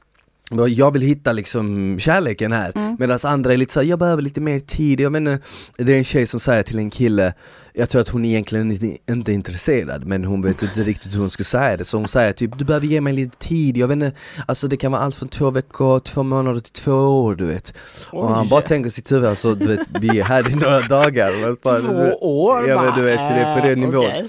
[0.69, 2.97] jag vill hitta liksom kärleken här, Mm.
[2.99, 5.39] medan andra är lite så här, jag behöver lite mer tid, jag menar,
[5.77, 7.33] det är en tjej som säger till en kille
[7.75, 11.31] Jag tror att hon egentligen inte, är intresserad men hon vet inte riktigt hur hon
[11.31, 11.85] ska säga det.
[11.85, 14.13] Så hon säger typ du behöver ge mig lite tid, jag vet inte
[14.47, 17.75] Alltså det kan vara allt från två veckor, två månader till två år du vet.
[18.11, 18.49] Och han Oj.
[18.51, 21.57] bara tänker sitt huvud, alltså du vet vi är här i några dagar.
[21.63, 24.05] Bara, Två år Ja men du vet, det är på Eh, den nivån.
[24.07, 24.29] okej.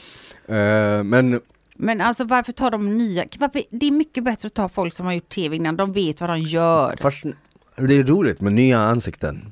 [0.57, 1.39] Eh, Men
[1.81, 3.25] Men alltså varför tar de nya?
[3.39, 6.21] Varför, det är mycket bättre att ta folk som har gjort tv innan, de vet
[6.21, 6.95] vad de gör.
[7.01, 7.23] Fast,
[7.75, 9.51] Det är roligt med nya ansikten.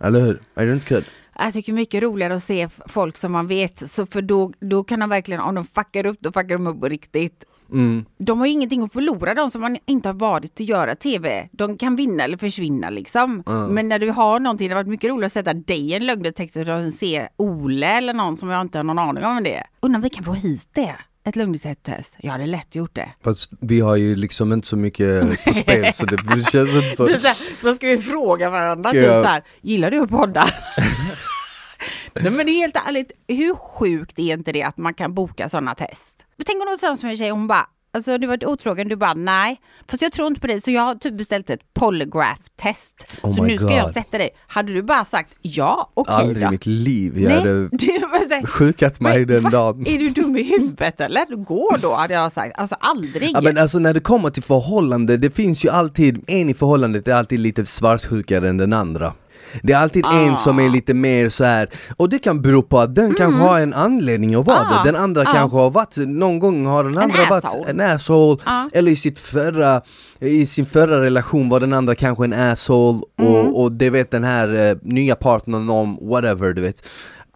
[0.00, 0.42] Eller hur?
[0.54, 1.04] Är det inte kul?
[1.38, 5.00] Jag tycker mycket roligare att se folk som man vet, så för då, då kan
[5.00, 7.44] de verkligen, om de fuckar upp, då fuckar de upp på riktigt.
[7.72, 8.04] Mm.
[8.18, 11.48] De har ju ingenting att förlora, de som man inte har varit att göra tv.
[11.52, 13.42] De kan vinna eller försvinna liksom.
[13.70, 16.06] Men när du har någonting, det har varit mycket roligt att sätta dig i en
[16.06, 19.64] lögndetektor och se Ole eller någon som jag inte har någon aning om det är.
[19.80, 20.96] Undrar om vi kan få hit det?
[21.24, 22.16] Ett lögndetektortest?
[22.20, 23.08] Jag hade lätt gjort det.
[23.24, 27.06] Fast vi har ju liksom inte så mycket på spel så det känns inte så.
[27.06, 28.90] Så här, Vad ska vi fråga varandra?
[28.90, 30.48] Typ så här, gillar du att podda?
[32.14, 35.48] Nej men det är helt ärligt, hur sjukt är inte det att man kan boka
[35.48, 36.26] sådana test?
[36.46, 39.14] Tänk om någon tillsammans med en tjej, hon bara, alltså du var otrogen, du bara
[39.14, 39.60] nej.
[39.90, 43.06] Fast jag tror inte på det, så jag har typ beställt ett polygraph-test.
[43.22, 43.76] Oh så nu ska God.
[43.76, 44.30] jag sätta dig.
[44.46, 47.68] Hade du bara sagt ja, okej Aldrig i mitt liv jag Nej, hade
[48.40, 49.50] du sjukat mig "Men den va?
[49.50, 49.86] dagen.
[49.86, 51.36] Är du dum i huvudet eller?
[51.44, 52.58] Gå då hade jag sagt.
[52.58, 53.30] Alltså aldrig.
[53.34, 57.08] Ja, men alltså när det kommer till förhållande, det finns ju alltid, en i förhållandet
[57.08, 59.14] är alltid lite svartsjukare än den andra.
[59.62, 62.78] Det är alltid en som är lite mer så här och det kan bero på
[62.78, 64.72] att den kanske har en anledning att vara Mm.
[64.72, 64.92] Ah, det.
[64.92, 65.32] Den andra ah.
[65.32, 67.70] kanske har varit, någon gång har den andra varit asshole.
[67.70, 68.64] en asshole, Ah.
[68.72, 69.80] eller i, sitt förra,
[70.20, 73.32] i sin förra relation var den andra kanske en asshole Mm.
[73.32, 76.88] och, och det vet den här eh, nya partnern om, whatever du vet.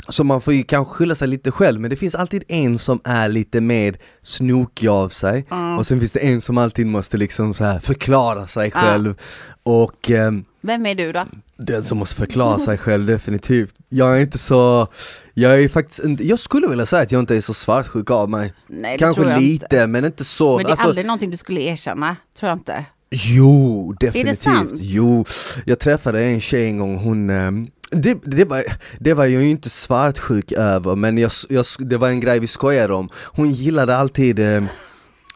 [0.09, 3.01] Så man får ju kanske skylla sig lite själv men det finns alltid en som
[3.05, 5.47] är lite mer snokig av sig
[5.79, 9.15] och sen finns det en som alltid måste liksom så här förklara sig själv
[9.63, 11.25] och ehm, Vem är du då?
[11.57, 13.75] den som måste förklara sig själv definitivt.
[13.89, 14.89] Jag är inte så,
[15.35, 18.31] jag är faktiskt inte, jag skulle vilja säga att jag inte är så svartsjuk av
[18.31, 18.55] mig.
[18.67, 19.87] Nej, det Kanske lite inte.
[19.87, 20.57] men inte så.
[20.57, 22.85] Men det är Alltså, aldrig någonting du skulle erkänna, tror jag inte.
[23.11, 24.43] Jo, definitivt.
[24.43, 24.71] sant?
[24.75, 25.25] Jo,
[25.65, 28.65] jag träffade en tjej en gång, hon ehm, det, det, var,
[28.99, 32.47] det var jag ju inte svartsjuk över men jag, jag, det var en grej vi
[32.47, 33.09] skojade om.
[33.25, 34.69] Hon gillade alltid ehm,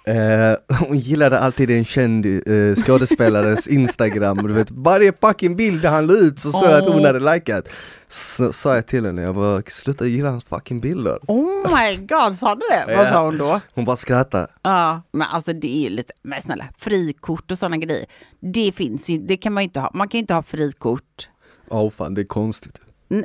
[0.04, 6.06] Eh, hon gillade alltid en känd uh, skådespelares instagram, du vet varje fucking bild han
[6.06, 7.68] la ut så såg jag att hon hade likat
[8.08, 12.34] Så sa jag till henne, jag bara sluta gilla hans fucking bilder Oh my god,
[12.34, 12.96] sa du det?
[12.96, 13.60] Vad sa hon då?
[13.74, 17.76] Hon bara skrattade Ja, men alltså det är ju lite, men snälla, frikort och sådana
[17.76, 18.06] grejer.
[18.40, 19.90] Det finns ju, det kan man ju inte ha.
[19.94, 21.28] Man kan ju inte ha frikort.
[21.70, 22.14] Åh fan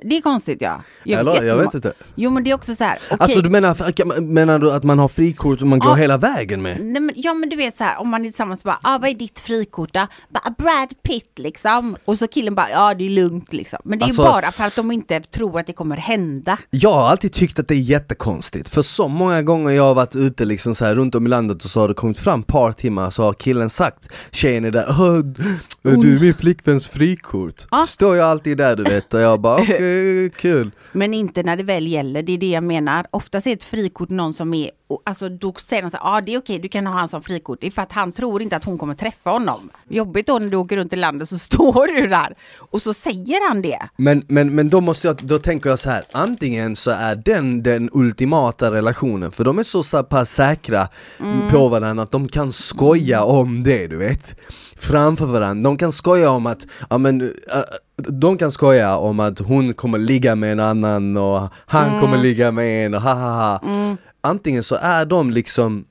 [0.04, 0.82] det är konstigt ja.
[1.06, 3.18] Eller, jag jättemånga- vet inte Jo men det är också så här, okej.
[3.20, 5.96] Alltså du menar, menar du att man har frikort och man går Ja.
[5.96, 6.78] hela vägen med?
[6.82, 9.10] Nej, men, ja men du vet så här, om man är tillsammans bara, ah, vad
[9.10, 10.08] är ditt frikort då?
[10.30, 11.98] Bara, Brad Pitt liksom.
[12.06, 13.80] Och så killen bara, ja det är lugnt liksom.
[13.84, 16.58] Men det är Alltså- ju bara för att de inte tror att det kommer hända.
[16.70, 20.16] Jag har alltid tyckt att det är jättekonstigt, för så många gånger jag har varit
[20.16, 22.72] ute liksom så här runt om i landet och så har det kommit fram par
[22.72, 25.18] timmar så har killen sagt, tjejen är där, "Åh,
[25.84, 27.64] du är min flickväns frikort.
[27.72, 27.78] Ja.
[27.88, 30.72] Står jag alltid där du vet och jag bara okej, kul.
[30.92, 33.06] Men inte när det väl gäller, det är det jag menar.
[33.12, 34.72] Oftast är ett frikort någon som är,
[35.04, 37.08] alltså då säger de så här, ja ah, det är okej, du kan ha han
[37.08, 37.62] som frikort.
[37.62, 39.70] Det är för att han tror inte att hon kommer träffa honom.
[39.90, 43.50] Jobbigt då när du åker runt i landet så står du där och så säger
[43.50, 43.80] han det.
[43.98, 47.64] Men, men, men då måste jag, då tänker jag så här, antingen så är den
[47.64, 50.88] den ultimata relationen, för de är så, så pass säkra
[51.52, 54.36] på varandra att de kan skoja om det du vet
[54.78, 57.30] Framför varandra, de kan skoja om att, ja men äh,
[57.98, 62.52] de kan skoja om att hon kommer ligga med en annan och han kommer ligga
[62.52, 63.60] med en och ha ha ha
[64.22, 65.86] Antingen så är de liksom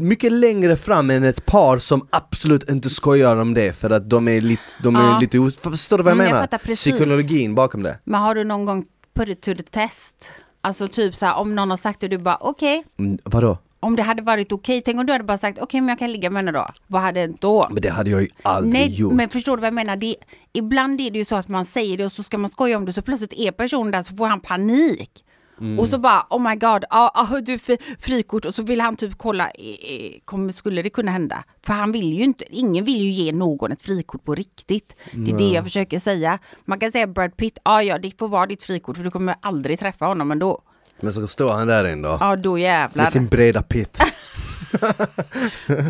[0.00, 4.28] mycket längre fram än ett par som absolut inte skojar om det för att de
[4.28, 5.18] är lite, de är Ja.
[5.18, 6.58] lite Förstår du vad jag Mm, jag menar?
[6.58, 6.80] precis.
[6.80, 7.98] Psykologin bakom det.
[8.04, 8.84] Men har du någon gång
[9.16, 10.30] put it to the test?
[10.60, 13.58] Alltså typ så här, om någon har sagt det du bara okej, Mm, vadå?
[13.84, 16.12] Om det hade varit okej, tänk om du hade bara sagt okej men jag kan
[16.12, 16.66] ligga med henne då.
[16.86, 17.66] Vad hade hänt då?
[17.70, 19.12] Men det hade jag ju aldrig Nej, gjort.
[19.12, 19.96] men förstår du vad jag menar?
[19.96, 20.16] Det,
[20.52, 22.84] ibland är det ju så att man säger det och så ska man skoja om
[22.84, 25.24] det så plötsligt är personen där så får han panik.
[25.60, 25.78] Mm.
[25.78, 28.96] Och så bara oh my god, ah, ah, du fri, frikort och så vill han
[28.96, 31.44] typ kolla, eh, eh, kommer, skulle det kunna hända?
[31.66, 34.96] För han vill ju inte, ingen vill ju ge någon ett frikort på riktigt.
[35.12, 36.38] Det är det jag försöker säga.
[36.64, 39.34] Man kan säga Brad Pitt, ah, ja det får vara ditt frikort för du kommer
[39.40, 40.62] aldrig träffa honom ändå.
[41.00, 43.02] Men så står han där en dag Ja då jävlar.
[43.02, 44.00] med sin breda pitt.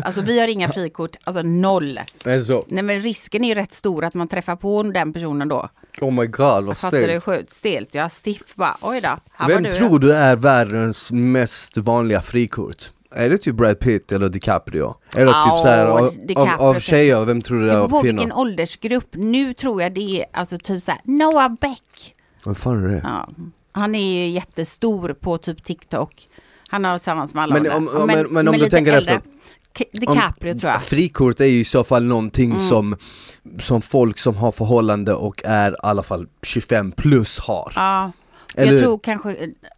[0.03, 1.97] Alltså vi har inga frikort, alltså noll.
[2.25, 2.65] Är det så?
[2.67, 5.69] Nej men risken är ju rätt stor att man träffar på den personen då.
[6.01, 7.23] Oh my god vad stelt.
[7.23, 7.89] Sjukt stelt.
[7.95, 8.77] Ja, stiff bara.
[8.81, 9.17] Oj då.
[9.47, 12.91] Vem du, tror du är världens mest vanliga frikort?
[13.11, 14.95] Är det typ Brad Pitt eller DiCaprio?
[15.15, 17.91] Eller Ja, typ såhär av, av, av tjejer, vem tror du det Det är av
[18.01, 18.35] vilken kvinnor?
[18.35, 19.07] åldersgrupp.
[19.11, 22.15] Nu tror jag det är alltså typ såhär Noah Beck.
[22.43, 23.01] Vad fan är det?
[23.03, 23.27] Ja.
[23.75, 26.27] Han är ju jättestor på typ TikTok.
[26.69, 29.13] Han har tillsammans med alla Men om- Ja, men- men om du tänker äldre.
[29.13, 29.29] efter.
[29.99, 30.81] DiCaprio tror jag.
[30.81, 32.59] Frikort är ju i så fall någonting Mm.
[32.59, 32.97] som,
[33.59, 37.71] som folk som har förhållande och är i alla fall 25 plus har.
[37.75, 38.11] Ja.
[38.55, 39.29] Eller jag tror kanske,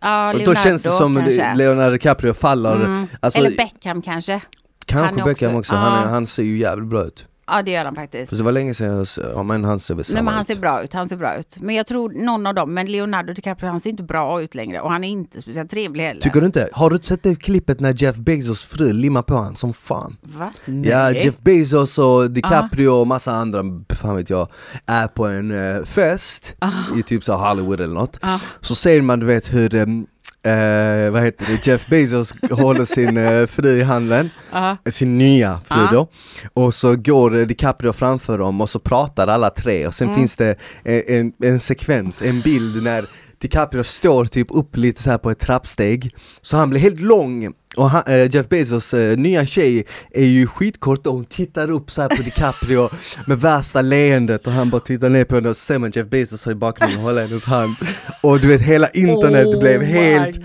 [0.02, 1.54] ja Leonardo då känns det som kanske.
[1.56, 3.08] Leonardo DiCaprio faller, Mm.
[3.20, 4.42] alltså Eller Beckham kanske.
[4.86, 6.10] kanske Beckham också- också, han, är, ja.
[6.10, 7.26] han ser ju jävligt bra ut.
[7.48, 8.30] Ja det gör han faktiskt.
[8.30, 10.34] För det var länge sedan jag s- ja, men han ser väl Nej samma men
[10.34, 10.48] han ut.
[10.48, 11.58] ser bra ut, han ser bra ut.
[11.60, 14.82] Men jag tror någon av dem, men Leonardo DiCaprio han ser inte bra ut längre
[14.82, 16.22] och han är inte speciellt trevlig heller.
[16.22, 16.70] Tycker du inte?
[16.74, 20.18] Har du sett det klippet när Jeff Bezos fru limmar på han som fan?
[20.22, 20.52] Va?
[20.84, 24.48] Ja, Jeff Bezos och DiCaprio och massa andra, fan vet jag,
[24.86, 26.56] är på en eh, fest
[26.98, 28.20] i typ så Hollywood eller något.
[28.22, 28.40] Ja.
[28.62, 30.08] Så ser man du vet hur, ehm,
[30.44, 34.78] eh, vad heter det, Jeff Bezos håller sin eh, fru i handen, Ja.
[34.90, 35.90] sin nya fru Ja.
[35.92, 36.08] då.
[36.54, 40.20] Och så går DiCaprio framför dem och så pratar alla tre och sen Mm.
[40.20, 43.06] finns det en, en, en sekvens, en bild när
[43.42, 47.54] DiCaprio står typ upp lite så här på ett trappsteg, så han blir helt lång
[47.78, 51.92] och han, eh, Jeff Bezos eh, nya tjej är ju skitkort och hon tittar upp
[51.92, 52.90] så här på DiCaprio
[53.28, 56.46] med värsta leendet och han bara tittar ner på henne och ser man Jeff Bezos
[56.46, 57.76] här i bakgrunden och håller hennes hand.
[58.22, 60.40] Och du vet hela internet Oh blev helt,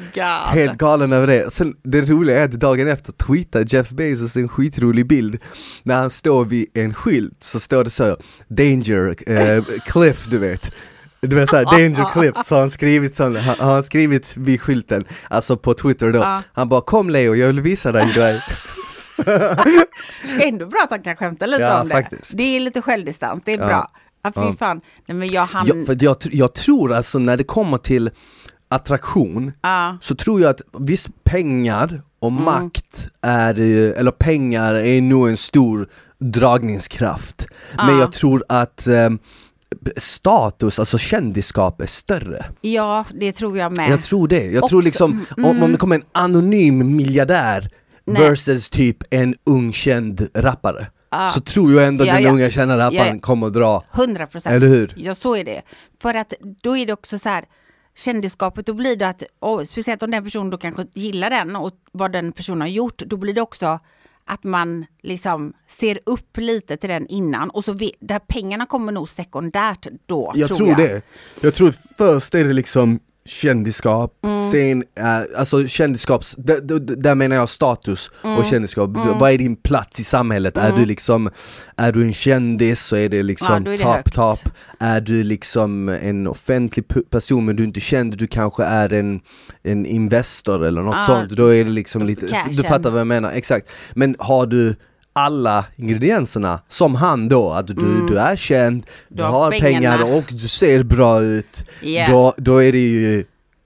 [0.47, 1.53] helt galen över det.
[1.53, 5.39] Sen det roliga är att dagen efter tweetade Jeff Bezos en skitrolig bild.
[5.83, 8.17] När han står vid en skylt så står det så
[8.49, 10.73] Danger eh, cliff du vet
[11.27, 15.05] du vet såhär, danger cliff, så har han skrivit sån, har han skrivit vid skylten,
[15.29, 18.41] alltså på Twitter då, han bara 'Kom Leo, jag vill visa dig en grej'
[20.41, 21.95] Ändå bra att han kan skämta lite Ja, om det.
[21.95, 22.37] faktiskt.
[22.37, 23.67] Det är lite självdistans, det är Ja.
[23.67, 23.91] bra.
[24.25, 24.55] Ja, fy Ja.
[24.59, 24.81] fan.
[25.07, 25.67] Nej, men jag han...
[25.67, 28.11] Ja, för att jag, jag tror alltså när det kommer till
[28.69, 29.97] attraktion Ja.
[30.01, 32.45] så tror jag att visst pengar och Mm.
[32.45, 33.61] makt är,
[33.99, 37.47] eller pengar är nog en stor dragningskraft.
[37.77, 38.01] Men Ja.
[38.01, 39.11] jag tror att eh,
[39.97, 42.45] status, alltså kändisskap är större.
[42.61, 43.91] ja, det tror jag med.
[43.91, 44.45] Jag tror det.
[44.45, 47.69] Jag Också- tror liksom, om, om det kommer en anonym miljardär
[48.05, 48.23] Nej.
[48.23, 50.87] versus typ en ung känd rappare.
[51.11, 51.29] Ja.
[51.29, 52.31] Så tror jag ändå Ja, den ja.
[52.31, 53.21] unga kända rapparen Ja, ja.
[53.21, 53.85] kommer att dra.
[53.95, 54.55] 100 procent.
[54.55, 54.93] Eller hur?
[54.97, 55.63] Ja, så är det.
[56.03, 57.45] För att då är det också så här,
[57.97, 59.23] kändisskapet, då blir det att,
[59.69, 63.17] speciellt om den personen då kanske gillar den och vad den personen har gjort, då
[63.17, 63.79] blir det också
[64.25, 68.93] att man liksom ser upp lite till den innan och så vi, där pengarna kommer
[68.93, 70.33] nog sekundärt då.
[70.35, 70.79] Jag tror, tror, jag.
[70.79, 71.03] det.
[71.41, 74.51] Jag tror först är det liksom kändisskap, Mm.
[74.51, 74.85] sen,
[75.37, 78.39] alltså kändiskaps, d- d- d- där menar jag status Mm.
[78.39, 78.91] och kändisskap.
[79.21, 80.57] Vad är din plats i samhället?
[80.57, 81.31] Är du liksom,
[81.77, 84.39] är du en kändis så är det Ja, liksom det top top.
[84.81, 89.21] Är du liksom en offentlig person men du är inte känd, du kanske är en,
[89.63, 91.07] en investor eller något Ja.
[91.07, 91.31] sånt.
[91.31, 92.53] Då är det liksom lite, Cashen.
[92.57, 93.69] du fattar vad jag menar, exakt.
[93.95, 94.75] Men har du
[95.13, 99.97] alla ingredienserna, som han då, att du, du är känd, du, Du har pengarna.
[99.99, 102.07] pengar och du ser bra ut, Ja.
[102.11, 103.25] då, då är det ju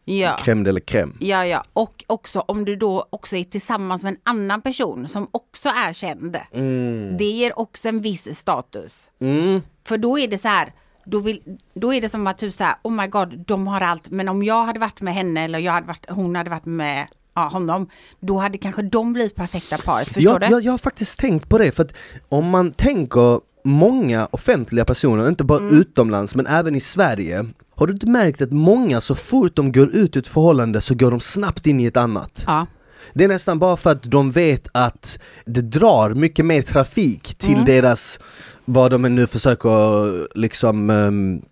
[0.09, 0.37] Ja.
[0.45, 1.13] crème de la crème.
[1.21, 1.65] Ja, ja.
[1.73, 5.93] Och också om du då också är tillsammans med en annan person som också är
[5.93, 6.37] känd.
[7.19, 9.11] Det ger också en viss status.
[9.21, 9.61] Mm.
[9.89, 10.73] För då är det så här,
[11.05, 11.43] då, vill,
[11.75, 14.11] då är det som att du säger, oh my god, de har allt.
[14.11, 17.07] Men om jag hade varit med henne eller jag hade varit, hon hade varit med
[17.37, 17.89] ja, honom,
[18.21, 20.09] då hade kanske de blivit perfekta paret.
[20.09, 20.47] Förstår jag, du?
[20.47, 21.93] jag, jag har faktiskt tänkt på det, för att
[22.29, 25.81] om man tänker många offentliga personer, inte bara Mm.
[25.81, 27.45] utomlands men även i Sverige,
[27.77, 30.95] har du inte märkt att många så fort de går ut ur ett förhållande så
[30.95, 32.45] går de snabbt in i ett annat?
[32.47, 32.67] Ja.
[33.19, 37.55] Det är nästan bara för att de vet att det drar mycket mer trafik till
[37.55, 37.65] Mm.
[37.65, 38.19] deras
[38.65, 40.91] vad de nu försöker liksom,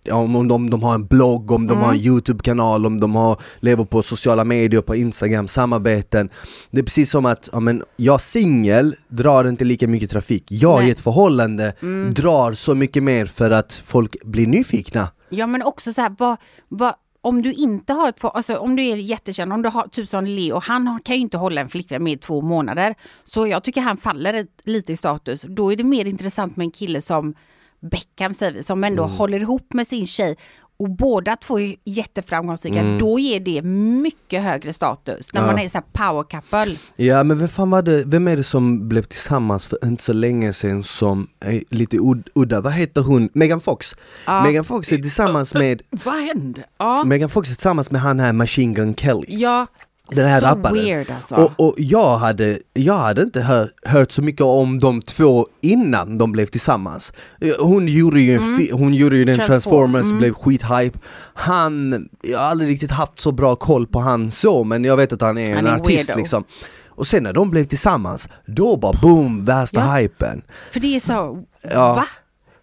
[0.03, 3.41] ja, om de, de har en blogg, om de har en Youtube-kanal, om de har,
[3.59, 6.29] lever på sociala medier, på Instagram, samarbeten.
[6.71, 10.43] Det är precis som att, ja men jag singel drar inte lika mycket trafik.
[10.47, 10.87] Jag Nej.
[10.87, 11.73] i ett förhållande
[12.15, 15.09] drar så mycket mer för att folk blir nyfikna.
[15.29, 16.37] Ja men också så här, vad,
[16.69, 16.93] vad,
[17.25, 20.25] om du inte har ett, alltså om du är jättekänd, om du har typ som
[20.25, 22.95] Leo, han kan ju inte hålla en flickvän med i två månader.
[23.23, 25.45] Så jag tycker han faller ett, lite i status.
[25.49, 27.35] Då är det mer intressant med en kille som
[27.79, 30.35] Beckham säger vi, som ändå håller ihop med sin tjej
[30.77, 35.47] och båda två är jätteframgångsrika, då ger det mycket högre status när Ja.
[35.47, 36.77] man är så power couple.
[36.95, 40.13] Ja men vem fan var det, vem är det som blev tillsammans för inte så
[40.13, 43.29] länge sedan som är lite ud- udda, vad heter hon?
[43.33, 43.95] Megan Fox?
[44.25, 44.43] Ja.
[44.43, 46.63] Megan Fox är tillsammans med, Vad hände?
[46.77, 49.67] Ja, Megan Fox är tillsammans med han här Machine Gun Kelly ja
[50.09, 50.75] Den här så rapparen.
[50.75, 51.35] weird alltså.
[51.35, 56.17] och, och jag hade, jag hade inte hör, hört så mycket om de två innan
[56.17, 57.13] de blev tillsammans
[57.59, 59.45] Hon gjorde ju, fi- hon gjorde ju den Mm.
[59.47, 59.91] Transform- Mm.
[59.93, 60.99] Transformers, blev skithype
[61.33, 65.13] Han, jag har aldrig riktigt haft så bra koll på han så men jag vet
[65.13, 66.19] att han är Han en är artist weirdo.
[66.19, 66.43] liksom
[66.87, 69.95] och sen när de blev tillsammans, då bara boom, värsta Ja.
[69.95, 70.41] hypen
[70.71, 71.93] För det är så, Ja.
[71.93, 72.05] va?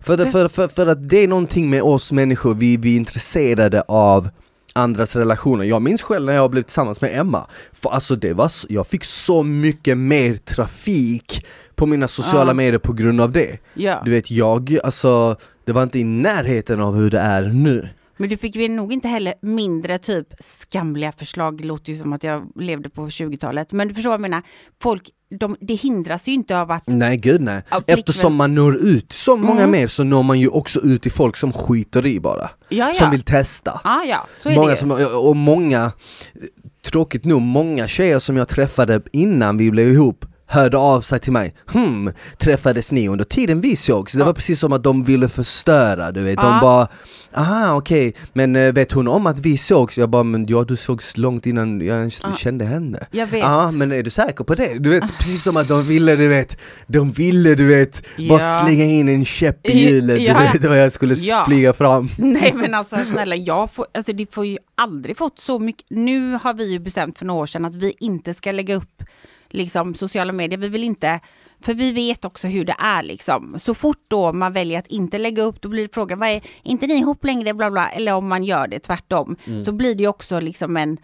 [0.00, 3.80] för, för, för, för att det är någonting med oss människor, vi, vi är intresserade
[3.88, 4.28] av
[4.72, 5.64] andras relationer.
[5.64, 8.86] Jag minns själv när jag blev tillsammans med Emma, för alltså det var, så- jag
[8.86, 12.54] fick så mycket mer trafik på mina sociala Ja.
[12.54, 13.58] medier på grund av det.
[13.74, 14.02] Ja.
[14.04, 17.88] Du vet jag, alltså det var inte i närheten av hur det är nu.
[18.22, 22.12] Men du fick väl nog inte heller mindre typ skamliga förslag, det låter ju som
[22.12, 23.72] att jag levde på 20-talet.
[23.72, 24.42] Men du förstår vad jag menar,
[24.82, 29.12] folk, de, det hindras ju inte av att Nej gud nej, eftersom man når ut
[29.12, 29.70] så många Mm.
[29.70, 32.94] mer så når man ju också ut till folk som skiter i bara, Ja, ja.
[32.94, 33.80] som vill testa.
[33.84, 34.90] Ja, ja, så är många som,
[35.22, 35.92] och många,
[36.84, 41.32] tråkigt nog, många tjejer som jag träffade innan vi blev ihop hörde av sig till
[41.32, 44.12] mig, hmm, träffades ni under tiden vi sågs?
[44.12, 46.88] Det var precis som att de ville förstöra, du vet, de bara
[47.34, 49.98] Aha okej, men eh, vet hon om att vi sågs?
[49.98, 53.40] Jag bara, men ja du sågs långt innan jag ens kände henne Jag vet.
[53.40, 54.78] Ja men är du säker på det?
[54.78, 58.60] Du vet, precis som att de ville, du vet, de ville du vet, bara Ja.
[58.64, 60.34] slänga in en käpp i hjulet, Ja.
[60.34, 61.44] du vet, och jag skulle Ja.
[61.46, 65.58] flyga fram Nej men alltså snälla, jag får, alltså, det får ju aldrig fått så
[65.58, 65.86] mycket.
[65.90, 69.02] Nu har vi ju bestämt för några år sedan att vi inte ska lägga upp
[69.52, 70.58] liksom, sociala medier.
[70.58, 71.20] Vi vill inte,
[71.60, 73.54] för vi vet också hur det är liksom.
[73.58, 76.42] Så fort då man väljer att inte lägga upp, då blir det frågan, vad är,
[76.62, 80.08] inte ni ihop längre, bla bla, eller om man gör det tvärtom, så blir det
[80.08, 80.98] också liksom en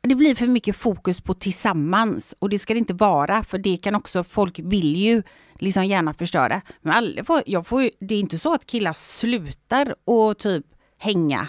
[0.00, 3.76] det blir för mycket fokus på tillsammans och det ska det inte vara för det
[3.76, 5.22] kan också, folk vill ju
[5.58, 6.60] liksom gärna förstöra.
[6.82, 10.64] Men får, jag får, det är inte så att killar slutar och typ
[10.98, 11.48] hänga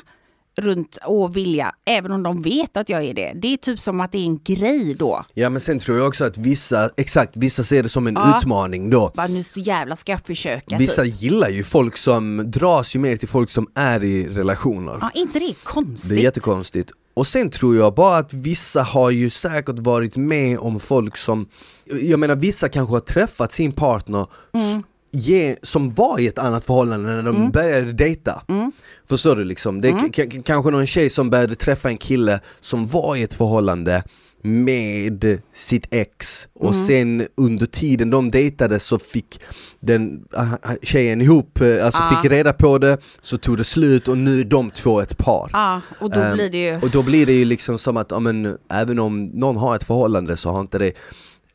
[0.58, 3.34] runt och vilja, även om de vet att jag är det.
[3.36, 5.26] Det är typ som att det är en grej då.
[5.34, 8.38] Ja men sen tror jag också att vissa, exakt, vissa ser det som en Ja.
[8.38, 10.78] utmaning då Bara nu så jävla ska jag försöka.
[10.78, 11.22] Vissa typ.
[11.22, 15.39] gillar ju folk som dras ju mer till folk som är i relationer Ja, inte
[15.39, 16.10] det konstigt?
[16.10, 20.60] Det är jättekonstigt Och sen tror jag bara att vissa har ju säkert varit med
[20.60, 21.47] om folk som
[21.86, 24.84] Jag menar vissa kanske har träffat sin partner Mm.
[25.12, 28.72] Ge, som var i ett annat förhållande när de började dejta Mm.
[29.10, 29.82] Förstår du liksom?
[29.82, 33.34] Det är k- kanske någon tjej som började träffa en kille som var i ett
[33.34, 34.03] förhållande
[34.41, 36.86] med sitt ex och Mm.
[36.86, 39.41] sen under tiden de dejtade så fick
[39.80, 42.22] den ah, ah, tjejen ihop, eh, alltså Ja.
[42.22, 45.49] fick reda på det, så tog det slut och nu är de två ett par.
[45.53, 46.80] Ja, och då Ehm, blir det ju...
[46.82, 49.84] Och då blir det ju liksom som att, ja, men, även om någon har ett
[49.84, 50.91] förhållande så har inte det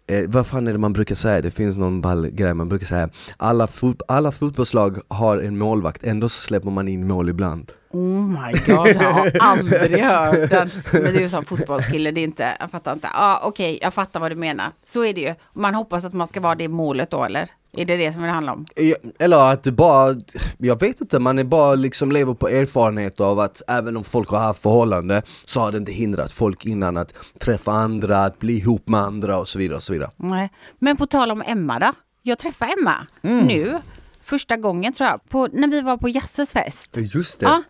[0.07, 1.41] eh, vad fan är det man brukar säga?
[1.41, 6.05] Det finns någon ball grej man brukar säga Alla, fot alla fotbollslag har en målvakt,
[6.05, 10.71] ändå så släpper man in mål ibland Oh my god, jag har aldrig hört den.
[10.93, 13.09] Men det är ju som fotbollskille, det är inte, jag fattar inte.
[13.15, 14.73] Ja, okej, jag fattar vad du menar.
[14.85, 15.35] Så är det ju.
[15.53, 17.51] Man hoppas att man ska vara det målet då, eller?
[17.77, 18.67] Är det det som det handlar om?
[19.19, 20.15] Eller att det bara,
[20.59, 24.29] jag vet inte, man är bara liksom lever på erfarenhet av att även om folk
[24.29, 28.57] har haft förhållande så har det inte hindrat folk innan att träffa andra, att bli
[28.57, 30.51] ihop med andra och så vidare och så vidare Nej.
[30.79, 31.93] Men på tal om Emma då.
[32.23, 33.79] Jag träffade Emma nu,
[34.23, 36.97] första gången tror jag, på, när vi var på Jasses fest.
[36.97, 37.47] Just det!
[37.47, 37.63] Ja,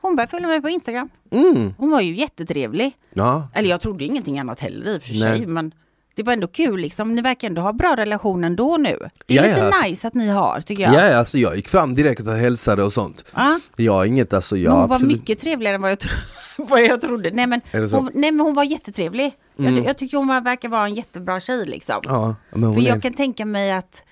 [0.00, 1.08] hon började följa mig på Instagram.
[1.30, 1.74] Mm.
[1.78, 2.92] Hon var ju jättetrevlig.
[3.14, 5.72] Ja, Eller jag trodde ingenting annat heller i och för sig, men
[6.14, 7.14] det var ändå kul liksom.
[7.14, 8.98] Ni verkar ändå ha bra relation ändå nu.
[9.26, 9.82] Det är Ja, ja, lite alltså.
[9.88, 10.94] nice att ni har, tycker jag.
[10.94, 11.08] ja.
[11.08, 13.60] ja alltså jag gick fram direkt och hälsade och sånt Ja.
[13.76, 16.10] Jag inget, alltså jag Men hon var absolut- mycket trevligare än vad jag, tro
[16.56, 17.30] vad jag trodde.
[17.30, 19.32] Nej men, hon, nej men hon var jättetrevlig.
[19.58, 19.76] Mm.
[19.76, 22.00] Jag, jag tycker hon verkar vara en jättebra tjej liksom.
[22.04, 22.86] Ja, men För är...
[22.86, 24.02] jag kan tänka mig att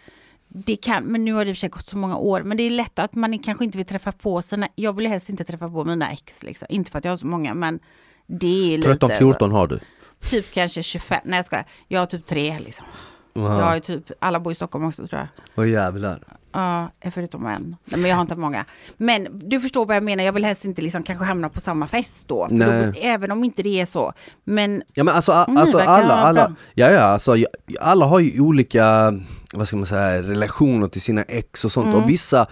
[0.48, 2.56] det kan, men nu har det i och för sig gått så många år, men
[2.56, 5.44] det är lätt att man kanske inte vill träffa på sina, jag vill helst inte
[5.44, 6.66] träffa på mina ex liksom.
[6.70, 7.78] Inte för att jag har så många, men
[8.26, 8.92] det är lite...
[9.06, 9.80] 13-14 har du
[10.20, 12.84] Typ kanske 25, nej jag ska Jag har typ tre liksom.
[13.32, 15.28] Jag har ju typ, alla bor i Stockholm också tror jag.
[15.64, 17.76] Åh jävlar Ja, förutom en.
[17.84, 18.64] Nej, men jag har inte många.
[18.96, 21.86] Men du förstår vad jag menar, jag vill helst inte liksom kanske hamna på samma
[21.86, 22.46] fest då.
[22.50, 22.64] Då
[23.00, 24.12] även om inte det är så.
[24.44, 27.36] Men Ja men alltså, a- Mm, alltså alla, alla, ja ja alltså
[27.80, 29.14] alla har ju olika,
[29.52, 32.02] vad ska man säga, relationer till sina ex och sånt Mm.
[32.02, 32.46] och vissa,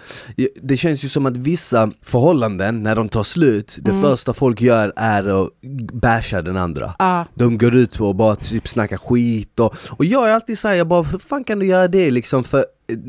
[0.61, 4.01] det känns ju som att vissa förhållanden när de tar slut, det Mm.
[4.03, 5.49] första folk gör är att
[5.93, 10.29] basha den andra ja, De går ut och bara typ snackar skit och, och jag
[10.29, 12.43] är alltid såhär, jag bara hur fan kan du göra det liksom?
[12.43, 12.65] För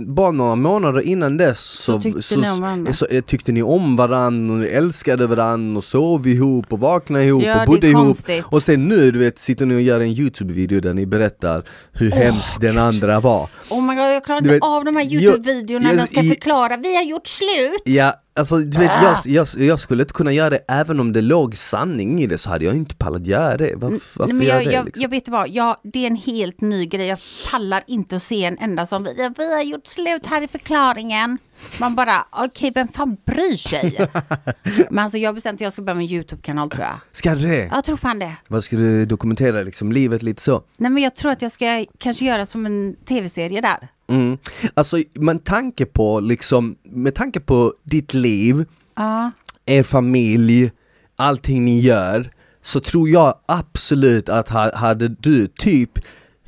[0.06, 2.92] bara några månader innan dess så, Så tyckte ni om varandra.
[2.92, 7.24] så, eh, tyckte ni om varandra och ni älskade varandra och sov ihop och vaknade
[7.24, 8.18] ihop Ja, och bodde ihop.
[8.44, 11.62] Och sen nu du vet, sitter ni och gör en youtube-video där ni berättar
[11.92, 15.04] hur hemsk den andra var oh my god jag klarar inte vet, av de här
[15.04, 17.82] jag- YouTube-videorna jag- de ska i- förklara, vi har gjort slut.
[17.84, 19.02] Ja, alltså du vet, Ah.
[19.24, 22.38] jag, jag, jag skulle inte kunna göra det även om det låg sanning i det
[22.38, 24.84] så hade jag inte pallat göra det Varför, varför Nej, men jag, jag det?
[24.84, 25.02] liksom?
[25.02, 27.06] jag vet vad, jag, det är en helt ny grej.
[27.06, 27.18] Jag
[27.50, 31.38] pallar inte att se en enda som vi, vi har gjort slut, här är förklaringen.
[31.80, 34.08] Man bara, okej, vem fan bryr sig?
[34.90, 36.98] men alltså jag har bestämt att jag ska börja med en YouTube-kanal tror jag.
[37.12, 37.70] Ska det?
[37.72, 38.36] Jag tror fan det.
[38.48, 40.62] Vad ska du dokumentera liksom, livet lite så?
[40.78, 43.88] Nej men jag tror att jag ska kanske göra som en tv-serie där.
[44.08, 44.38] Mm.
[44.74, 48.64] Alltså med tanke på liksom, med tanke på ditt liv,
[48.96, 49.30] Ja,
[49.66, 50.70] er familj,
[51.16, 52.30] allting ni gör
[52.62, 55.98] Så tror jag absolut att ha- hade du typ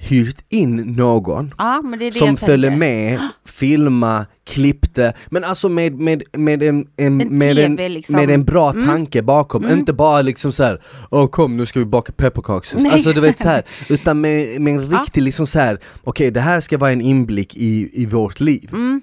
[0.03, 2.77] hyrt in någon Ja, det det som tänker.
[2.77, 8.17] med, filma, klippte, men alltså med, med, med, en, en, En med, en, TV liksom.
[8.17, 10.81] med en bra tanke bakom, inte bara liksom så här,
[11.11, 14.75] åh kom nu ska vi baka pepparkakshus, alltså du vet så här, utan med, med
[14.75, 14.99] en Ja.
[14.99, 18.69] riktig liksom så här, okej det här ska vara en inblick i, i vårt liv.
[18.73, 19.01] Mm.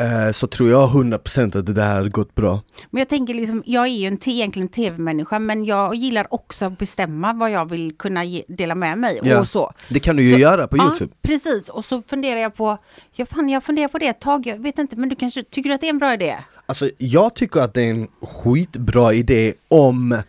[0.00, 2.60] Eh, så tror jag 100% att det där hade gått bra.
[2.90, 6.78] Men jag tänker liksom, jag är ju en egentligen tv-människa men jag gillar också att
[6.78, 9.40] bestämma vad jag vill kunna ge, dela med mig Ja.
[9.40, 9.72] och så.
[9.88, 11.12] Det kan du ju Så- göra på Ja, youtube.
[11.22, 11.68] precis.
[11.68, 12.78] Och så funderar jag på,
[13.12, 15.70] ja, fan, jag funderar på det ett tag, jag vet inte, men du kanske, tycker
[15.70, 16.36] att det är en bra idé?
[16.66, 20.22] Alltså jag tycker att det är en skitbra idé om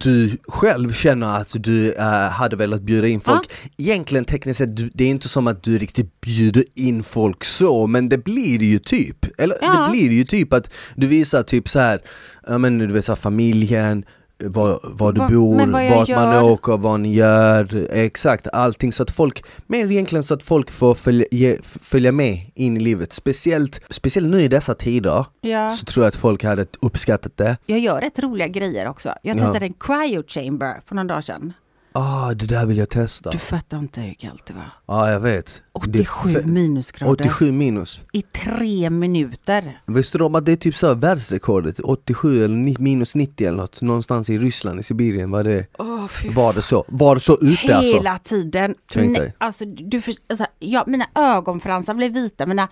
[0.00, 3.50] du själv känner att du eh, hade velat bjuda in folk.
[3.76, 8.08] Egentligen tekniskt sett, det är inte som att du riktigt bjuder in folk så, men
[8.08, 9.40] det blir det ju typ.
[9.40, 9.80] Eller Ja.
[9.84, 12.00] det blir det ju typ att du visar typ så här,
[12.46, 14.04] ja men du vet så här, familjen,
[14.44, 15.66] var, var du Va- bor,
[15.96, 20.42] vart man åker, vad ni gör, exakt allting så att folk, mer egentligen så att
[20.42, 23.12] folk får följa, ge, följa med in i livet.
[23.12, 25.70] Speciellt, speciellt nu i dessa tider Ja.
[25.70, 27.56] så tror jag att folk hade uppskattat det.
[27.66, 29.14] Jag gör rätt roliga grejer också.
[29.22, 29.42] Jag Ja.
[29.44, 31.52] testade en cryo chamber för några dagar sedan.
[32.00, 33.30] Ah, det där vill jag testa.
[33.30, 34.70] Du fattar inte hur kallt det var.
[34.86, 35.62] Ja, jag vet.
[35.86, 38.00] Det är 87 fe- minusgrader 87 minus.
[38.12, 39.80] i tre minuter.
[39.86, 41.80] Visste du om att det är typ så här världsrekordet?
[41.80, 43.80] 87 eller ni- minus 90 eller något.
[43.82, 45.66] Någonstans i Ryssland, i Sibirien var det,
[46.10, 46.84] fy var det så.
[46.88, 47.96] Var det så ute alltså?
[47.96, 48.74] Hela tiden.
[48.92, 49.34] Tänk dig.
[49.38, 52.68] Alltså, du, för, alltså, ja, mina ögonfransar blev vita, mina,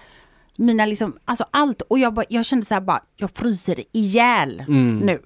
[0.58, 1.82] mina liksom, alltså allt.
[1.82, 5.20] Och jag, bara, jag kände så här bara, jag fryser ihjäl nu.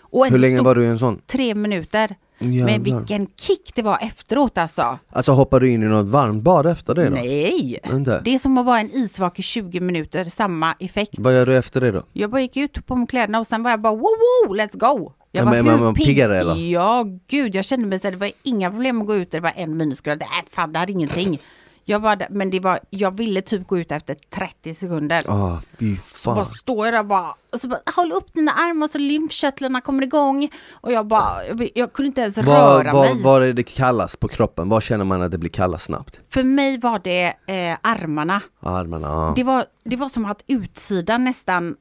[0.00, 0.32] Och Mm.
[0.32, 1.20] Hur länge var du i en sån?
[1.26, 2.16] Tre minuter.
[2.38, 2.64] Jävlar.
[2.66, 4.98] Men vilken kick det var efteråt alltså.
[5.10, 7.10] Alltså hoppar du in i något varmt bad efter det då?
[7.14, 7.78] Nej!
[7.90, 8.20] Inte?
[8.24, 11.12] Det är som att vara en isvak i 20 minuter, samma effekt.
[11.18, 12.02] Vad gör du efter det då?
[12.12, 14.02] Jag bara gick ut, på mig kläderna och sen var jag bara wow,
[14.48, 15.12] wow let's go!
[15.32, 16.54] Jag Ja, men- hur man piggare, eller?
[16.56, 19.40] Ja, gud, jag kände mig så här, det var inga problem att gå ut, det
[19.40, 21.38] var en minusgrad, nej fan det hade ingenting.
[21.86, 25.22] Jag var där, men det var, jag ville typ gå ut efter 30 sekunder.
[25.28, 26.54] Ah, fy Så bara fan.
[26.54, 30.50] står jag där bara, och så bara, håll upp dina armar så lymfkörtlarna kommer igång.
[30.72, 33.22] Och jag bara, jag, jag kunde inte ens Vad röra vad- mig.
[33.22, 34.68] vad är det kallas på kroppen?
[34.68, 36.20] Vad känner man att det blir kallast snabbt?
[36.30, 38.40] För mig var det eh, armarna.
[38.60, 39.32] Armarna, ja.
[39.36, 41.76] Det var, det var som att utsidan nästan,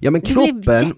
[0.00, 0.92] Ja men kroppen,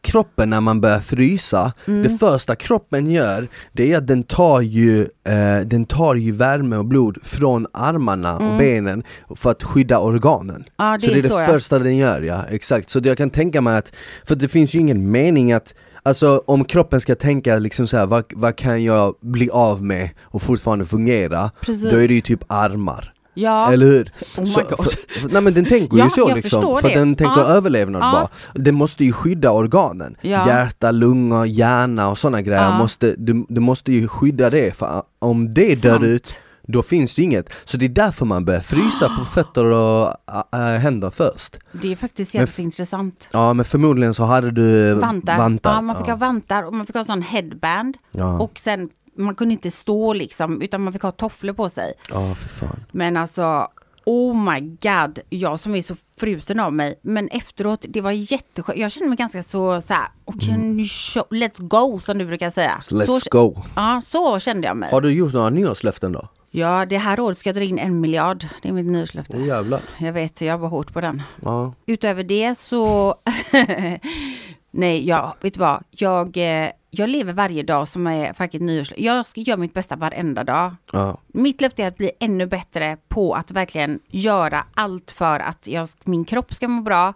[0.00, 2.02] kroppen när man börjar frysa, Mm.
[2.02, 6.76] det första kroppen gör det är att den tar ju, eh, den tar ju värme
[6.76, 9.02] och blod från armarna och benen
[9.36, 10.56] för att skydda organen.
[10.56, 10.64] Mm.
[10.76, 11.46] Ja, det så det är det så, ja.
[11.46, 12.90] första den gör, ja exakt.
[12.90, 13.92] Så det jag kan tänka mig att,
[14.24, 15.74] för det finns ju ingen mening att
[16.04, 20.10] Alltså om kroppen ska tänka liksom så här, vad, vad kan jag bli av med
[20.22, 21.50] och fortfarande fungera?
[21.60, 21.90] Precis.
[21.90, 23.12] Då är det ju typ armar.
[23.34, 24.12] Ja, Eller hur?
[24.38, 26.94] Oh så, för, nej men den tänker Ja, ju så liksom, för det.
[26.94, 27.46] den tänker Ja.
[27.46, 28.12] överlevnad Ja.
[28.12, 28.28] bara.
[28.62, 30.16] Den måste ju skydda organen.
[30.20, 30.46] Ja.
[30.46, 32.62] Hjärta, lungor, hjärna och sådana grejer.
[32.62, 32.78] Ja.
[32.78, 36.04] Måste, du, du måste ju skydda det, för om det dör Sant.
[36.04, 37.50] ut, då finns det inget.
[37.64, 40.08] Så det är därför man börjar frysa på fötter och
[40.54, 41.56] äh, händer först.
[41.72, 43.28] det är faktiskt jätteintressant.
[43.32, 45.38] Ja men förmodligen så hade du Vantar.
[45.38, 45.72] vantar.
[45.74, 46.12] Ja, man fick ja.
[46.12, 47.96] ha vantar och man fick ha sån headband.
[48.10, 48.38] Ja.
[48.40, 51.94] Och sen, man kunde inte stå liksom, utan man fick ha tofflor på sig.
[52.08, 52.84] Ja, för fan.
[52.92, 53.68] Men alltså,
[54.04, 57.00] oh my god, jag som är så frusen av mig.
[57.02, 58.78] Men efteråt, det var jätteskönt.
[58.78, 62.50] Jag kände mig ganska så, så här, okej nu show, let's go som du brukar
[62.50, 62.78] säga.
[62.80, 63.62] Let's så, go.
[63.76, 64.90] Ja, så kände jag mig.
[64.90, 66.28] Har du gjort några nyårslöften då?
[66.54, 68.46] Ja, det här året ska jag dra in en miljard.
[68.62, 69.36] Det är mitt nyårslöfte.
[69.36, 69.80] Jävlar.
[69.98, 71.22] Jag vet, jag var hårt på den.
[71.42, 71.74] Ja.
[71.86, 73.14] Utöver det så...
[74.74, 75.84] Nej, jag, vet du vad?
[75.90, 79.04] Jag, eh, jag lever varje dag som är faktiskt nyårslöfte.
[79.04, 80.74] Jag ska göra mitt bästa varenda dag.
[80.92, 81.18] Ja.
[81.26, 85.88] Mitt löfte är att bli ännu bättre på att verkligen göra allt för att jag,
[86.04, 87.12] min kropp ska må bra,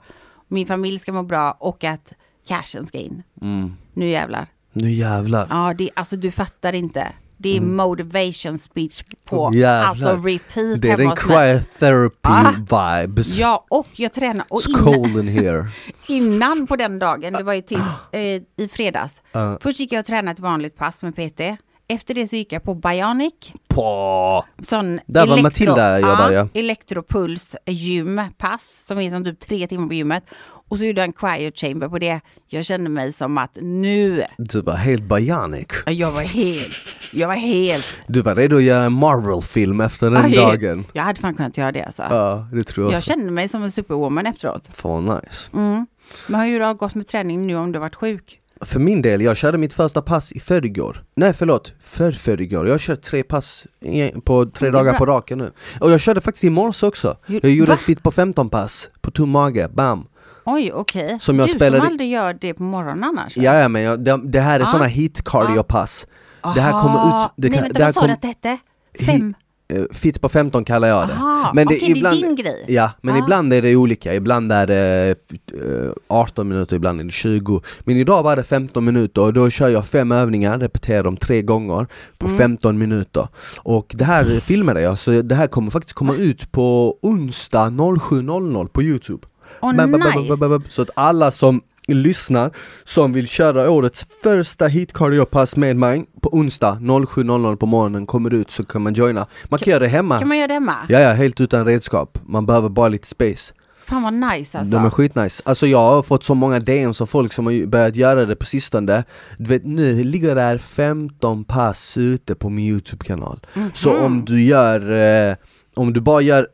[0.49, 2.13] min familj ska må bra och att
[2.49, 3.23] cashen ska in.
[3.43, 3.77] Mm.
[3.95, 4.47] Nu jävlar.
[4.73, 5.47] Nu jävlar.
[5.51, 7.13] Ja, det, alltså du fattar inte.
[7.39, 9.59] Det är motivation speech på Mm.
[9.61, 9.89] Jävlar.
[9.89, 11.17] alltså repeat Det är den mig.
[11.17, 13.01] cryotherapy Ah.
[13.03, 13.37] vibes.
[13.39, 14.47] Ja, och jag tränar.
[14.49, 15.67] Och It's innan, here.
[16.09, 17.83] innan på den dagen, det var ju till,
[18.13, 19.23] eh, i fredags.
[19.33, 19.59] Ja.
[19.61, 21.41] Först gick jag och tränade ett vanligt pass med PT.
[21.89, 23.35] Efter det så gick jag på Bionic.
[23.69, 24.45] På.
[24.63, 26.49] Sån Där var Matilda jobbar, ja.
[26.55, 30.25] Elektropuls gympass som är som typ tre timmar på gymmet.
[30.69, 32.21] Och så gjorde jag en cryo chamber på det.
[32.49, 35.67] Jag kände mig som att nu, Du var helt bionic.
[35.87, 36.77] jag var helt,
[37.13, 40.85] jag var helt Du var redo att göra en Marvel-film efter den Aj, dagen.
[40.93, 42.03] Jag hade fan kunnat göra det alltså.
[42.11, 43.09] Ja, det tror jag Jag också.
[43.09, 44.71] kände mig som en superwoman efteråt.
[44.73, 45.51] Fan nice.
[45.55, 45.87] Mm.
[46.27, 48.39] Men hur har det gått med träning nu om du har varit sjuk?
[48.61, 51.05] För min del, jag körde mitt första pass i förrgår.
[51.17, 52.67] Nej förlåt, för förrgår.
[52.67, 55.53] Jag har kört tre pass i- på tre dagar på raken nu.
[55.81, 57.17] Och jag körde faktiskt i morse också.
[57.27, 57.75] Jag gjorde Va?
[57.75, 60.07] ett fit på 15 pass, på tom mage, bam.
[60.47, 61.19] Oj, okej.
[61.21, 63.37] Som jag du spelade- som aldrig gör det på morgonen annars?
[63.37, 64.67] Ja, ja men jag, det, det här är Ah.
[64.67, 66.07] såna hit cardio pass.
[66.55, 67.31] Det här kommer ut...
[67.37, 68.59] Det Nej vänta, det här vad sa kom, du att det hette?
[69.05, 69.35] Fem?
[69.73, 71.15] eh, Fit på 15 kallar jag det.
[71.15, 72.65] Aha, Men okej, det är din grej.
[72.69, 73.19] Ja, men Ah.
[73.19, 75.15] ibland är det olika, ibland är det
[75.55, 79.51] eh, 18 minuter, ibland är det 20 Men idag var det 15 minuter och då
[79.51, 81.87] kör jag fem övningar, repeterar dem tre gånger
[82.19, 82.39] på Mm.
[82.39, 83.29] 15 minuter
[83.59, 88.69] Och det här filmade jag, så det här kommer faktiskt komma ut på onsdag 07.00
[88.69, 89.27] på youtube
[89.75, 90.61] Bam, nice!
[90.69, 92.51] Så att alla som lyssnar,
[92.85, 98.35] som vill köra årets första hit cardio-pass med mig på onsdag 07.00 på morgonen kommer
[98.35, 100.77] ut så kan man joina Man kan göra det hemma Kan man göra det hemma?
[100.89, 102.19] Ja, ja, helt utan redskap.
[102.27, 103.55] Man behöver bara lite space.
[103.87, 104.77] Fan vad nice alltså.
[104.77, 105.43] De är skitnice.
[105.45, 108.45] Alltså jag har fått så många DMs av folk som har börjat göra det på
[108.45, 109.05] sistone.
[109.39, 113.41] Du vet, nu ligger det här 15 pass ute på min YouTube-kanal.
[113.75, 114.03] Så Mhm.
[114.05, 114.91] om du gör,
[115.31, 115.37] eh,
[115.77, 116.49] om du bara gör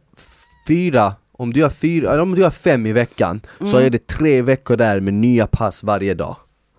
[0.69, 3.87] fyra, om du gör fyra, eller om du gör fem i veckan, så Mm.
[3.87, 6.37] är det tre veckor där med nya pass varje dag.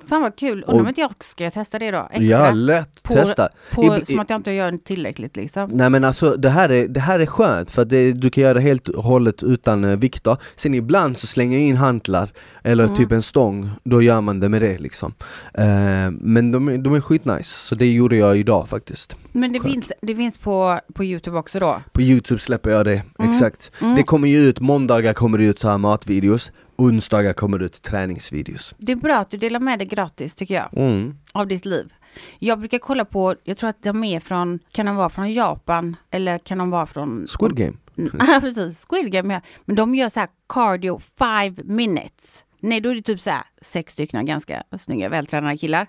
[0.08, 0.64] Fan vad kul.
[0.68, 2.08] Undrar om inte jag också ska testa det då?
[2.12, 2.24] Extra?
[2.26, 3.04] Ja, lätt!
[3.04, 3.50] På- Testa!
[3.72, 5.70] På, Ib- som att jag inte gör tillräckligt liksom.
[5.74, 8.44] Nej men alltså det här är, det här är skönt för att det, du kan
[8.44, 12.30] göra det helt och hållet utan uh, vikter Sen ibland så slänger jag in hantlar
[12.64, 12.96] eller Mm.
[12.96, 15.14] typ en stång, då gör man det med det liksom
[15.54, 19.60] Eh, Men de, är- de är skitnice, så det gjorde jag idag faktiskt Men det
[19.60, 19.74] Skönt.
[19.74, 21.82] finns, det finns på, på Youtube också då?
[21.92, 23.32] På youtube släpper jag det, Mm.
[23.32, 23.96] exakt Mm.
[23.96, 27.82] Det kommer ju ut, måndagar kommer det ut så här matvideos Onsdagar kommer det ut
[27.82, 31.18] träningsvideos Det är bra att du delar med dig gratis tycker jag, mm.
[31.32, 31.94] av ditt liv.
[32.40, 35.96] Jag brukar kolla på, jag tror att de är från, kan de vara från Japan
[36.12, 37.28] eller kan de vara från...
[37.28, 37.78] Squid Game
[38.20, 39.42] Ja precis, Squid Game ja.
[39.66, 42.44] Men de gör så här cardio five minutes.
[42.66, 45.88] Nej då är det typ så här sex stycken ganska snygga vältränade killar.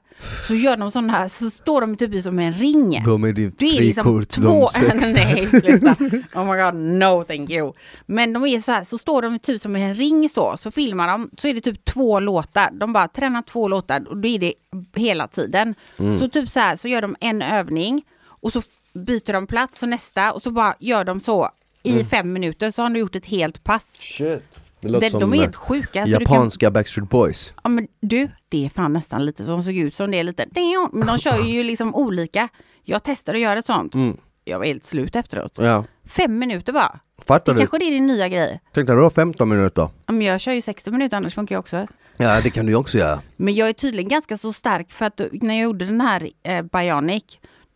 [0.49, 3.03] Så gör de sådana här, så står de typ som en ring.
[3.05, 4.69] De är ditt Det är liksom frikort, två...
[4.89, 5.97] de sex Nej, sluta.
[6.35, 7.73] Oh my god, no thank you.
[8.07, 11.09] Men de är så här, så står de typ som en ring så, så filmar
[11.09, 12.71] de, så är det typ två låtar.
[12.73, 14.55] De bara tränar två låtar och då är det
[14.95, 15.75] hela tiden.
[15.99, 16.19] Mm.
[16.19, 18.63] Så typ så här, så gör de en övning och så
[18.93, 21.51] byter de plats och nästa och så bara gör de så
[21.83, 22.07] i Mm.
[22.07, 23.97] fem minuter så har de gjort ett helt pass.
[24.01, 26.07] Shit Det De, låter de som är eh, helt sjuka.
[26.07, 29.63] Så du kan, japanska Backstreet Boys ja, men du, det är fan nästan lite som
[29.63, 30.47] såg ut som det är lite...
[30.93, 32.49] Men de kör ju liksom olika.
[32.83, 33.95] Jag testade att göra ett sånt.
[33.95, 34.17] mm.
[34.45, 35.59] Jag var helt slut efteråt.
[35.61, 36.99] Ja, Fem minuter bara.
[37.27, 37.63] fattar Det du?
[37.63, 38.61] kanske det är din nya grej.
[38.75, 39.89] Tänkte du har 15 minuter?
[40.07, 41.87] Ja, Men jag kör ju 60 minuter annars funkar jag också.
[42.17, 45.05] Ja det kan du ju också göra Men jag är tydligen ganska så stark för
[45.05, 47.25] att när jag gjorde den här eh, Bionic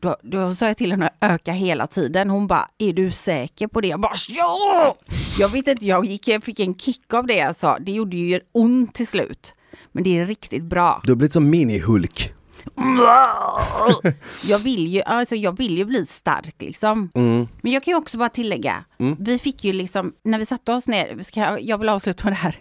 [0.01, 2.31] då, då sa jag till henne att öka hela tiden.
[2.31, 3.89] Hon bara, är du säker på det?
[3.89, 4.97] Jag bara, ja!
[5.39, 7.79] Jag vet inte, jag, gick, jag fick en kick av det jag sa.
[7.79, 9.55] Det gjorde ju ont till slut.
[9.93, 11.01] Men det är riktigt bra.
[11.05, 12.33] Du har blivit som mini-Hulk
[14.45, 17.11] Jag vill ju, alltså jag vill ju bli stark liksom.
[17.15, 17.49] mm.
[17.61, 18.85] Men jag kan ju också bara tillägga,
[19.19, 22.37] vi fick ju liksom, när vi satte oss ner, ska jag, vill avsluta med det
[22.37, 22.57] här,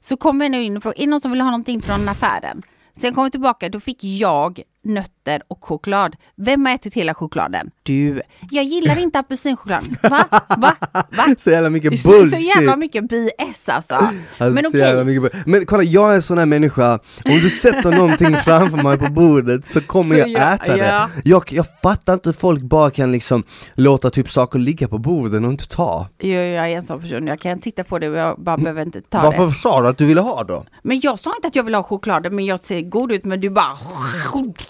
[0.00, 2.62] så kom nu in och frågade, är det någon som vill ha någonting från affären?
[2.96, 6.16] Sen kom vi tillbaka, då fick jag nötter och choklad.
[6.36, 7.70] Vem har ätit hela chokladen?
[7.82, 8.22] Du.
[8.50, 9.96] Jag gillar inte apelsinchoklad.
[10.02, 10.24] Va?
[10.58, 10.74] Va?
[11.10, 11.24] Va?
[11.38, 12.30] Så jävla mycket bullshit!
[12.30, 13.94] så jävla mycket BS alltså.
[13.94, 16.92] Alltså, Men okej, bull- Men kolla, jag är en sån här människa,
[17.24, 21.08] om du sätter någonting framför mig på bordet så kommer Så jag jag- äta ja.
[21.24, 24.98] det jag, jag fattar inte hur folk bara kan liksom låta typ saker ligga på
[24.98, 28.08] bordet och inte ta jag, jag är en sån person, jag kan titta på det
[28.08, 29.52] och jag bara behöver inte ta Varför det.
[29.52, 30.64] sa du att du ville ha då?
[30.82, 33.40] Men jag sa inte att jag vill ha chokladen, men jag ser god ut, men
[33.40, 33.78] du bara...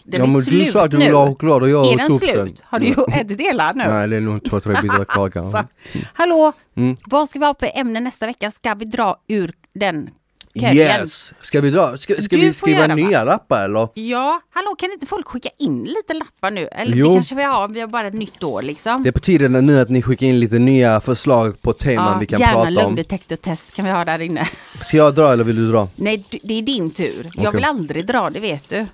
[0.05, 1.97] Den ja är men slut du sa att du ville ha choklad och jag Är
[1.97, 2.35] den tog slut?
[2.35, 3.85] den Har du ätit hela nu?
[3.89, 5.73] Nej det är nog två, tre bitar kvar kanske Alltså,
[6.15, 6.97] hallå, Mm.
[7.07, 8.51] vad ska vi ha för ämne nästa vecka?
[8.51, 10.11] Ska vi dra ur den?
[10.55, 11.33] Yes!
[11.41, 11.97] Ska vi dra?
[11.97, 12.95] Ska, ska vi skriva göra, va?
[12.95, 13.89] nya lappar eller?
[13.95, 16.67] Ja, hallå, kan inte folk skicka in lite lappar nu?
[16.73, 17.09] Eller Jo.
[17.09, 19.03] det kanske vi har, vi har bara ett nytt år liksom.
[19.03, 22.27] Det är på tiden nu att ni skickar in lite nya förslag på teman vi
[22.27, 24.49] kan gärna prata om lögndetektortest kan vi ha där inne.
[24.81, 25.89] Ska jag dra eller vill du dra?
[25.97, 27.31] Nej, det är din tur.
[27.33, 27.51] Jag Okej.
[27.53, 28.87] vill aldrig dra, det vet du.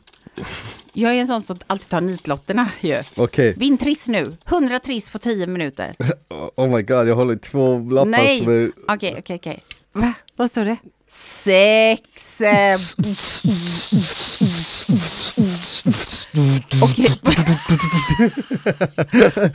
[0.98, 3.02] Jag är en sån som alltid tar nitlotterna ju.
[3.16, 4.36] Okej Vinn triss nu.
[4.46, 5.94] 100 triss på 10 minuter.
[6.56, 8.38] Oh my god, jag håller i två lappar Nej.
[8.38, 8.70] som är...
[8.88, 9.62] Okej, okej, okej.
[9.92, 10.12] Va?
[10.36, 10.76] Vad står det?
[11.10, 12.40] Sex...
[12.40, 12.74] eh,
[16.82, 17.08] Okej.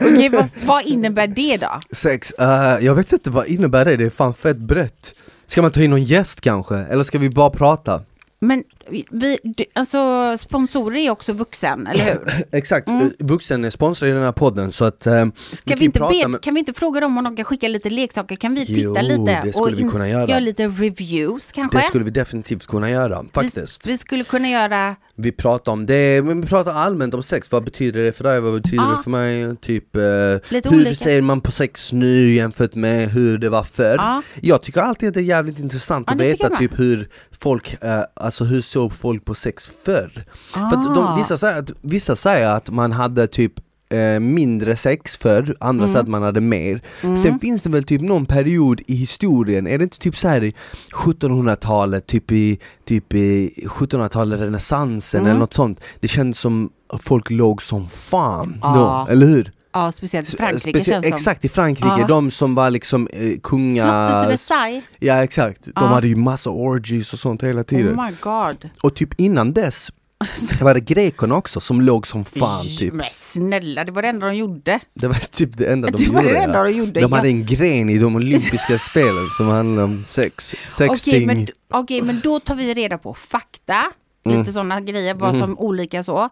[0.00, 1.80] Okej, vad, vad innebär det då?
[1.90, 5.14] Sex, eh, jag vet inte vad innebär det, det är fan fett brett
[5.46, 6.76] Ska man ta in någon gäst kanske?
[6.76, 8.00] Eller ska vi bara prata?
[8.40, 8.64] Men
[9.10, 9.38] vi,
[9.74, 9.98] alltså
[10.38, 12.44] sponsorer är också vuxen, eller hur?
[12.52, 13.10] Exakt, mm.
[13.18, 15.24] Vuxen är sponsor i den här podden så att eh,
[15.64, 17.90] vi, ju inte be, med- kan vi inte fråga dem om de kan skicka lite
[17.90, 18.36] leksaker?
[18.36, 19.42] Kan vi titta Jo, lite?
[19.76, 20.38] vi kunna göra.
[20.38, 21.78] lite reviews kanske?
[21.78, 24.96] Det skulle vi definitivt kunna göra, faktiskt Vi, vi skulle kunna göra...
[25.14, 28.40] Vi pratar om det, men vi pratar allmänt om sex, vad betyder det för dig,
[28.40, 28.90] vad betyder Ja.
[28.96, 29.56] det för mig?
[29.56, 30.94] Typ, eh, hur olika.
[30.94, 33.94] ser man på sex nu jämfört med hur det var förr?
[33.98, 34.22] Ja.
[34.40, 37.08] Jag tycker alltid att det är jävligt intressant Ja, att veta typ hur
[37.40, 40.24] folk, eh, alltså hur såg folk på sex förr?
[40.54, 41.16] För att de, Ah.
[41.16, 43.52] vissa, säger att, vissa säger att man hade typ
[43.90, 45.94] eh, mindre sex förr, andra Mm.
[45.94, 46.80] sa att man hade mer.
[47.16, 50.44] Sen finns det väl typ någon period i historien, är det inte typ så här
[50.44, 50.54] i
[50.92, 55.30] 1700-talet, typ i, typ i 1700-talet, renässansen Mm.
[55.30, 55.80] eller något sånt.
[56.00, 56.70] Det känns som
[57.00, 59.04] folk låg som fan Ja.
[59.08, 59.52] då, eller hur?
[59.72, 61.12] Ja, speciellt i Frankrike Specie- känns som.
[61.14, 62.06] Exakt, i Frankrike, Ja.
[62.06, 63.82] de som var liksom eh, kunga...
[63.82, 64.84] Slottet i Versailles.
[64.98, 65.86] Ja exakt, de Ja.
[65.86, 67.98] hade ju massa orgies och sånt hela tiden.
[68.00, 68.70] Oh my god.
[68.82, 69.90] Och typ innan dess
[70.60, 72.94] var det grekerna också som låg som fan typ.
[72.94, 74.80] Men snälla, det var det enda de gjorde.
[74.94, 76.34] Det var typ det enda de Det var gjorde.
[76.34, 76.64] det enda ja.
[76.64, 77.00] de gjorde.
[77.00, 81.26] De hade en gren i de olympiska spelen som handlade om sex, Okej, sexting.
[81.26, 83.82] men, okej, men då tar vi reda på fakta,
[84.26, 84.38] Mm.
[84.38, 86.28] lite sådana grejer, vad som olika så.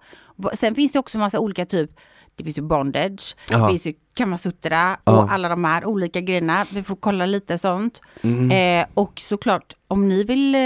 [0.58, 1.90] Sen finns det också massa olika typ,
[2.40, 3.58] det finns ju bondage, Ja.
[3.58, 6.66] det finns ju kamasutra och alla de här olika grejerna.
[6.72, 8.00] Vi får kolla lite sånt.
[8.22, 8.50] Mm.
[8.80, 10.60] Eh, och såklart, om ni vill eh,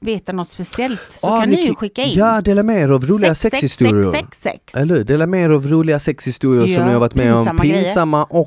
[0.00, 2.12] veta något speciellt så Ja, kan ni ju skicka in.
[2.18, 4.12] Ja, dela med er av roliga Sex, sex, sexhistorier.
[4.12, 4.74] sex, sex, sex.
[4.74, 5.04] Eller?
[5.04, 7.58] Dela med er av roliga sexhistorier som Ja, ni har varit med om.
[7.58, 8.40] pinsamma grejer.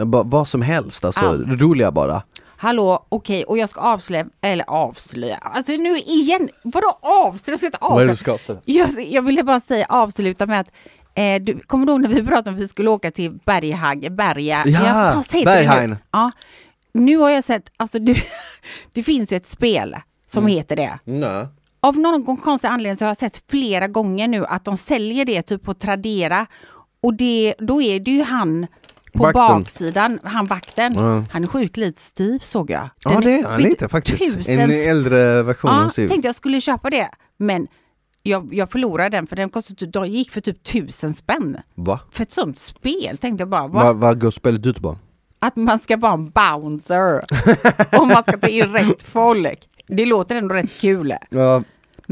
[0.00, 1.60] Och ba- vad som helst, alltså Allt.
[1.62, 2.22] roliga bara.
[2.56, 7.52] Hallå, okej, och jag ska avslöja, eller avslöja, alltså nu igen, vadå avslöja?
[7.52, 8.16] Jag ska inte avslöja.
[8.16, 8.60] ska avslöja?
[8.64, 10.70] Jag, jag ville bara säga, avsluta med att
[11.14, 14.12] eh, du, kommer du ihåg när vi pratade om att vi skulle åka till Berghag,
[14.16, 14.62] Berga?
[14.66, 15.44] Ja, nu?
[15.44, 15.96] Berghain.
[16.10, 16.30] Ja,
[16.94, 18.16] nu har jag sett, alltså det,
[18.92, 19.96] det finns ju ett spel
[20.26, 20.56] som Mm.
[20.56, 20.98] heter det.
[21.04, 21.46] Nej.
[21.82, 25.42] Av någon konstig anledning så har jag sett flera gånger nu att de säljer det
[25.42, 26.46] typ på Tradera
[27.02, 28.66] och det, då är det ju han
[29.12, 29.60] på Vakten.
[29.60, 30.94] baksidan, han vakten.
[30.94, 31.24] Ja.
[31.30, 32.88] Han är sjukt lite stiv såg jag.
[33.04, 34.36] Ja Den det är han lite faktiskt.
[34.36, 36.08] tusen En äldre version av Ja, Siv.
[36.08, 37.66] tänkte jag skulle köpa det, men
[38.22, 41.56] jag, jag förlorade den för den kostade, typ- de gick för typ tusen spänn.
[41.74, 42.00] Va?
[42.10, 43.84] För ett sånt spel tänkte jag bara, va?
[43.84, 44.98] Vad vad går spelet ut på?
[45.42, 47.20] att man ska vara en bouncer
[48.00, 49.58] om man ska ta in rätt folk.
[49.86, 51.14] Det låter ändå rätt kul.
[51.30, 51.62] Ja,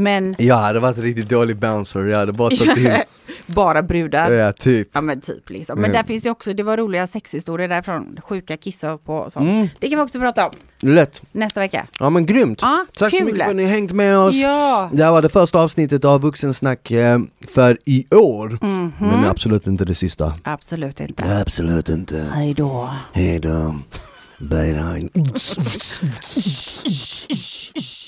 [0.00, 2.96] Men jag hade varit riktigt dålig bouncer, jag hade bara tagit in,
[3.46, 4.30] bara brudar.
[4.30, 4.88] ja typ.
[4.92, 5.76] Ja men typ liksom.
[5.80, 5.96] Men Mm.
[5.96, 8.20] där finns det också, det var roliga sexhistorier därifrån.
[8.28, 9.50] Sjuka kissar på och sånt.
[9.50, 9.68] Mm.
[9.78, 11.22] Det kan vi också prata om Lätt.
[11.32, 11.86] nästa vecka.
[12.00, 12.58] Ja men grymt.
[12.62, 13.26] Ja, Tack så kul.
[13.26, 14.34] mycket för att ni hängt med oss.
[14.34, 17.18] Ja, Det här var det första avsnittet av Vuxensnack eh,
[17.48, 18.58] för i år.
[18.62, 18.92] Mhm.
[19.00, 20.34] Men absolut inte det sista.
[20.44, 21.40] absolut inte.
[21.40, 22.26] Absolut inte.
[22.34, 22.90] Hej då.
[23.12, 23.74] Hejdå.
[24.38, 25.08] Bye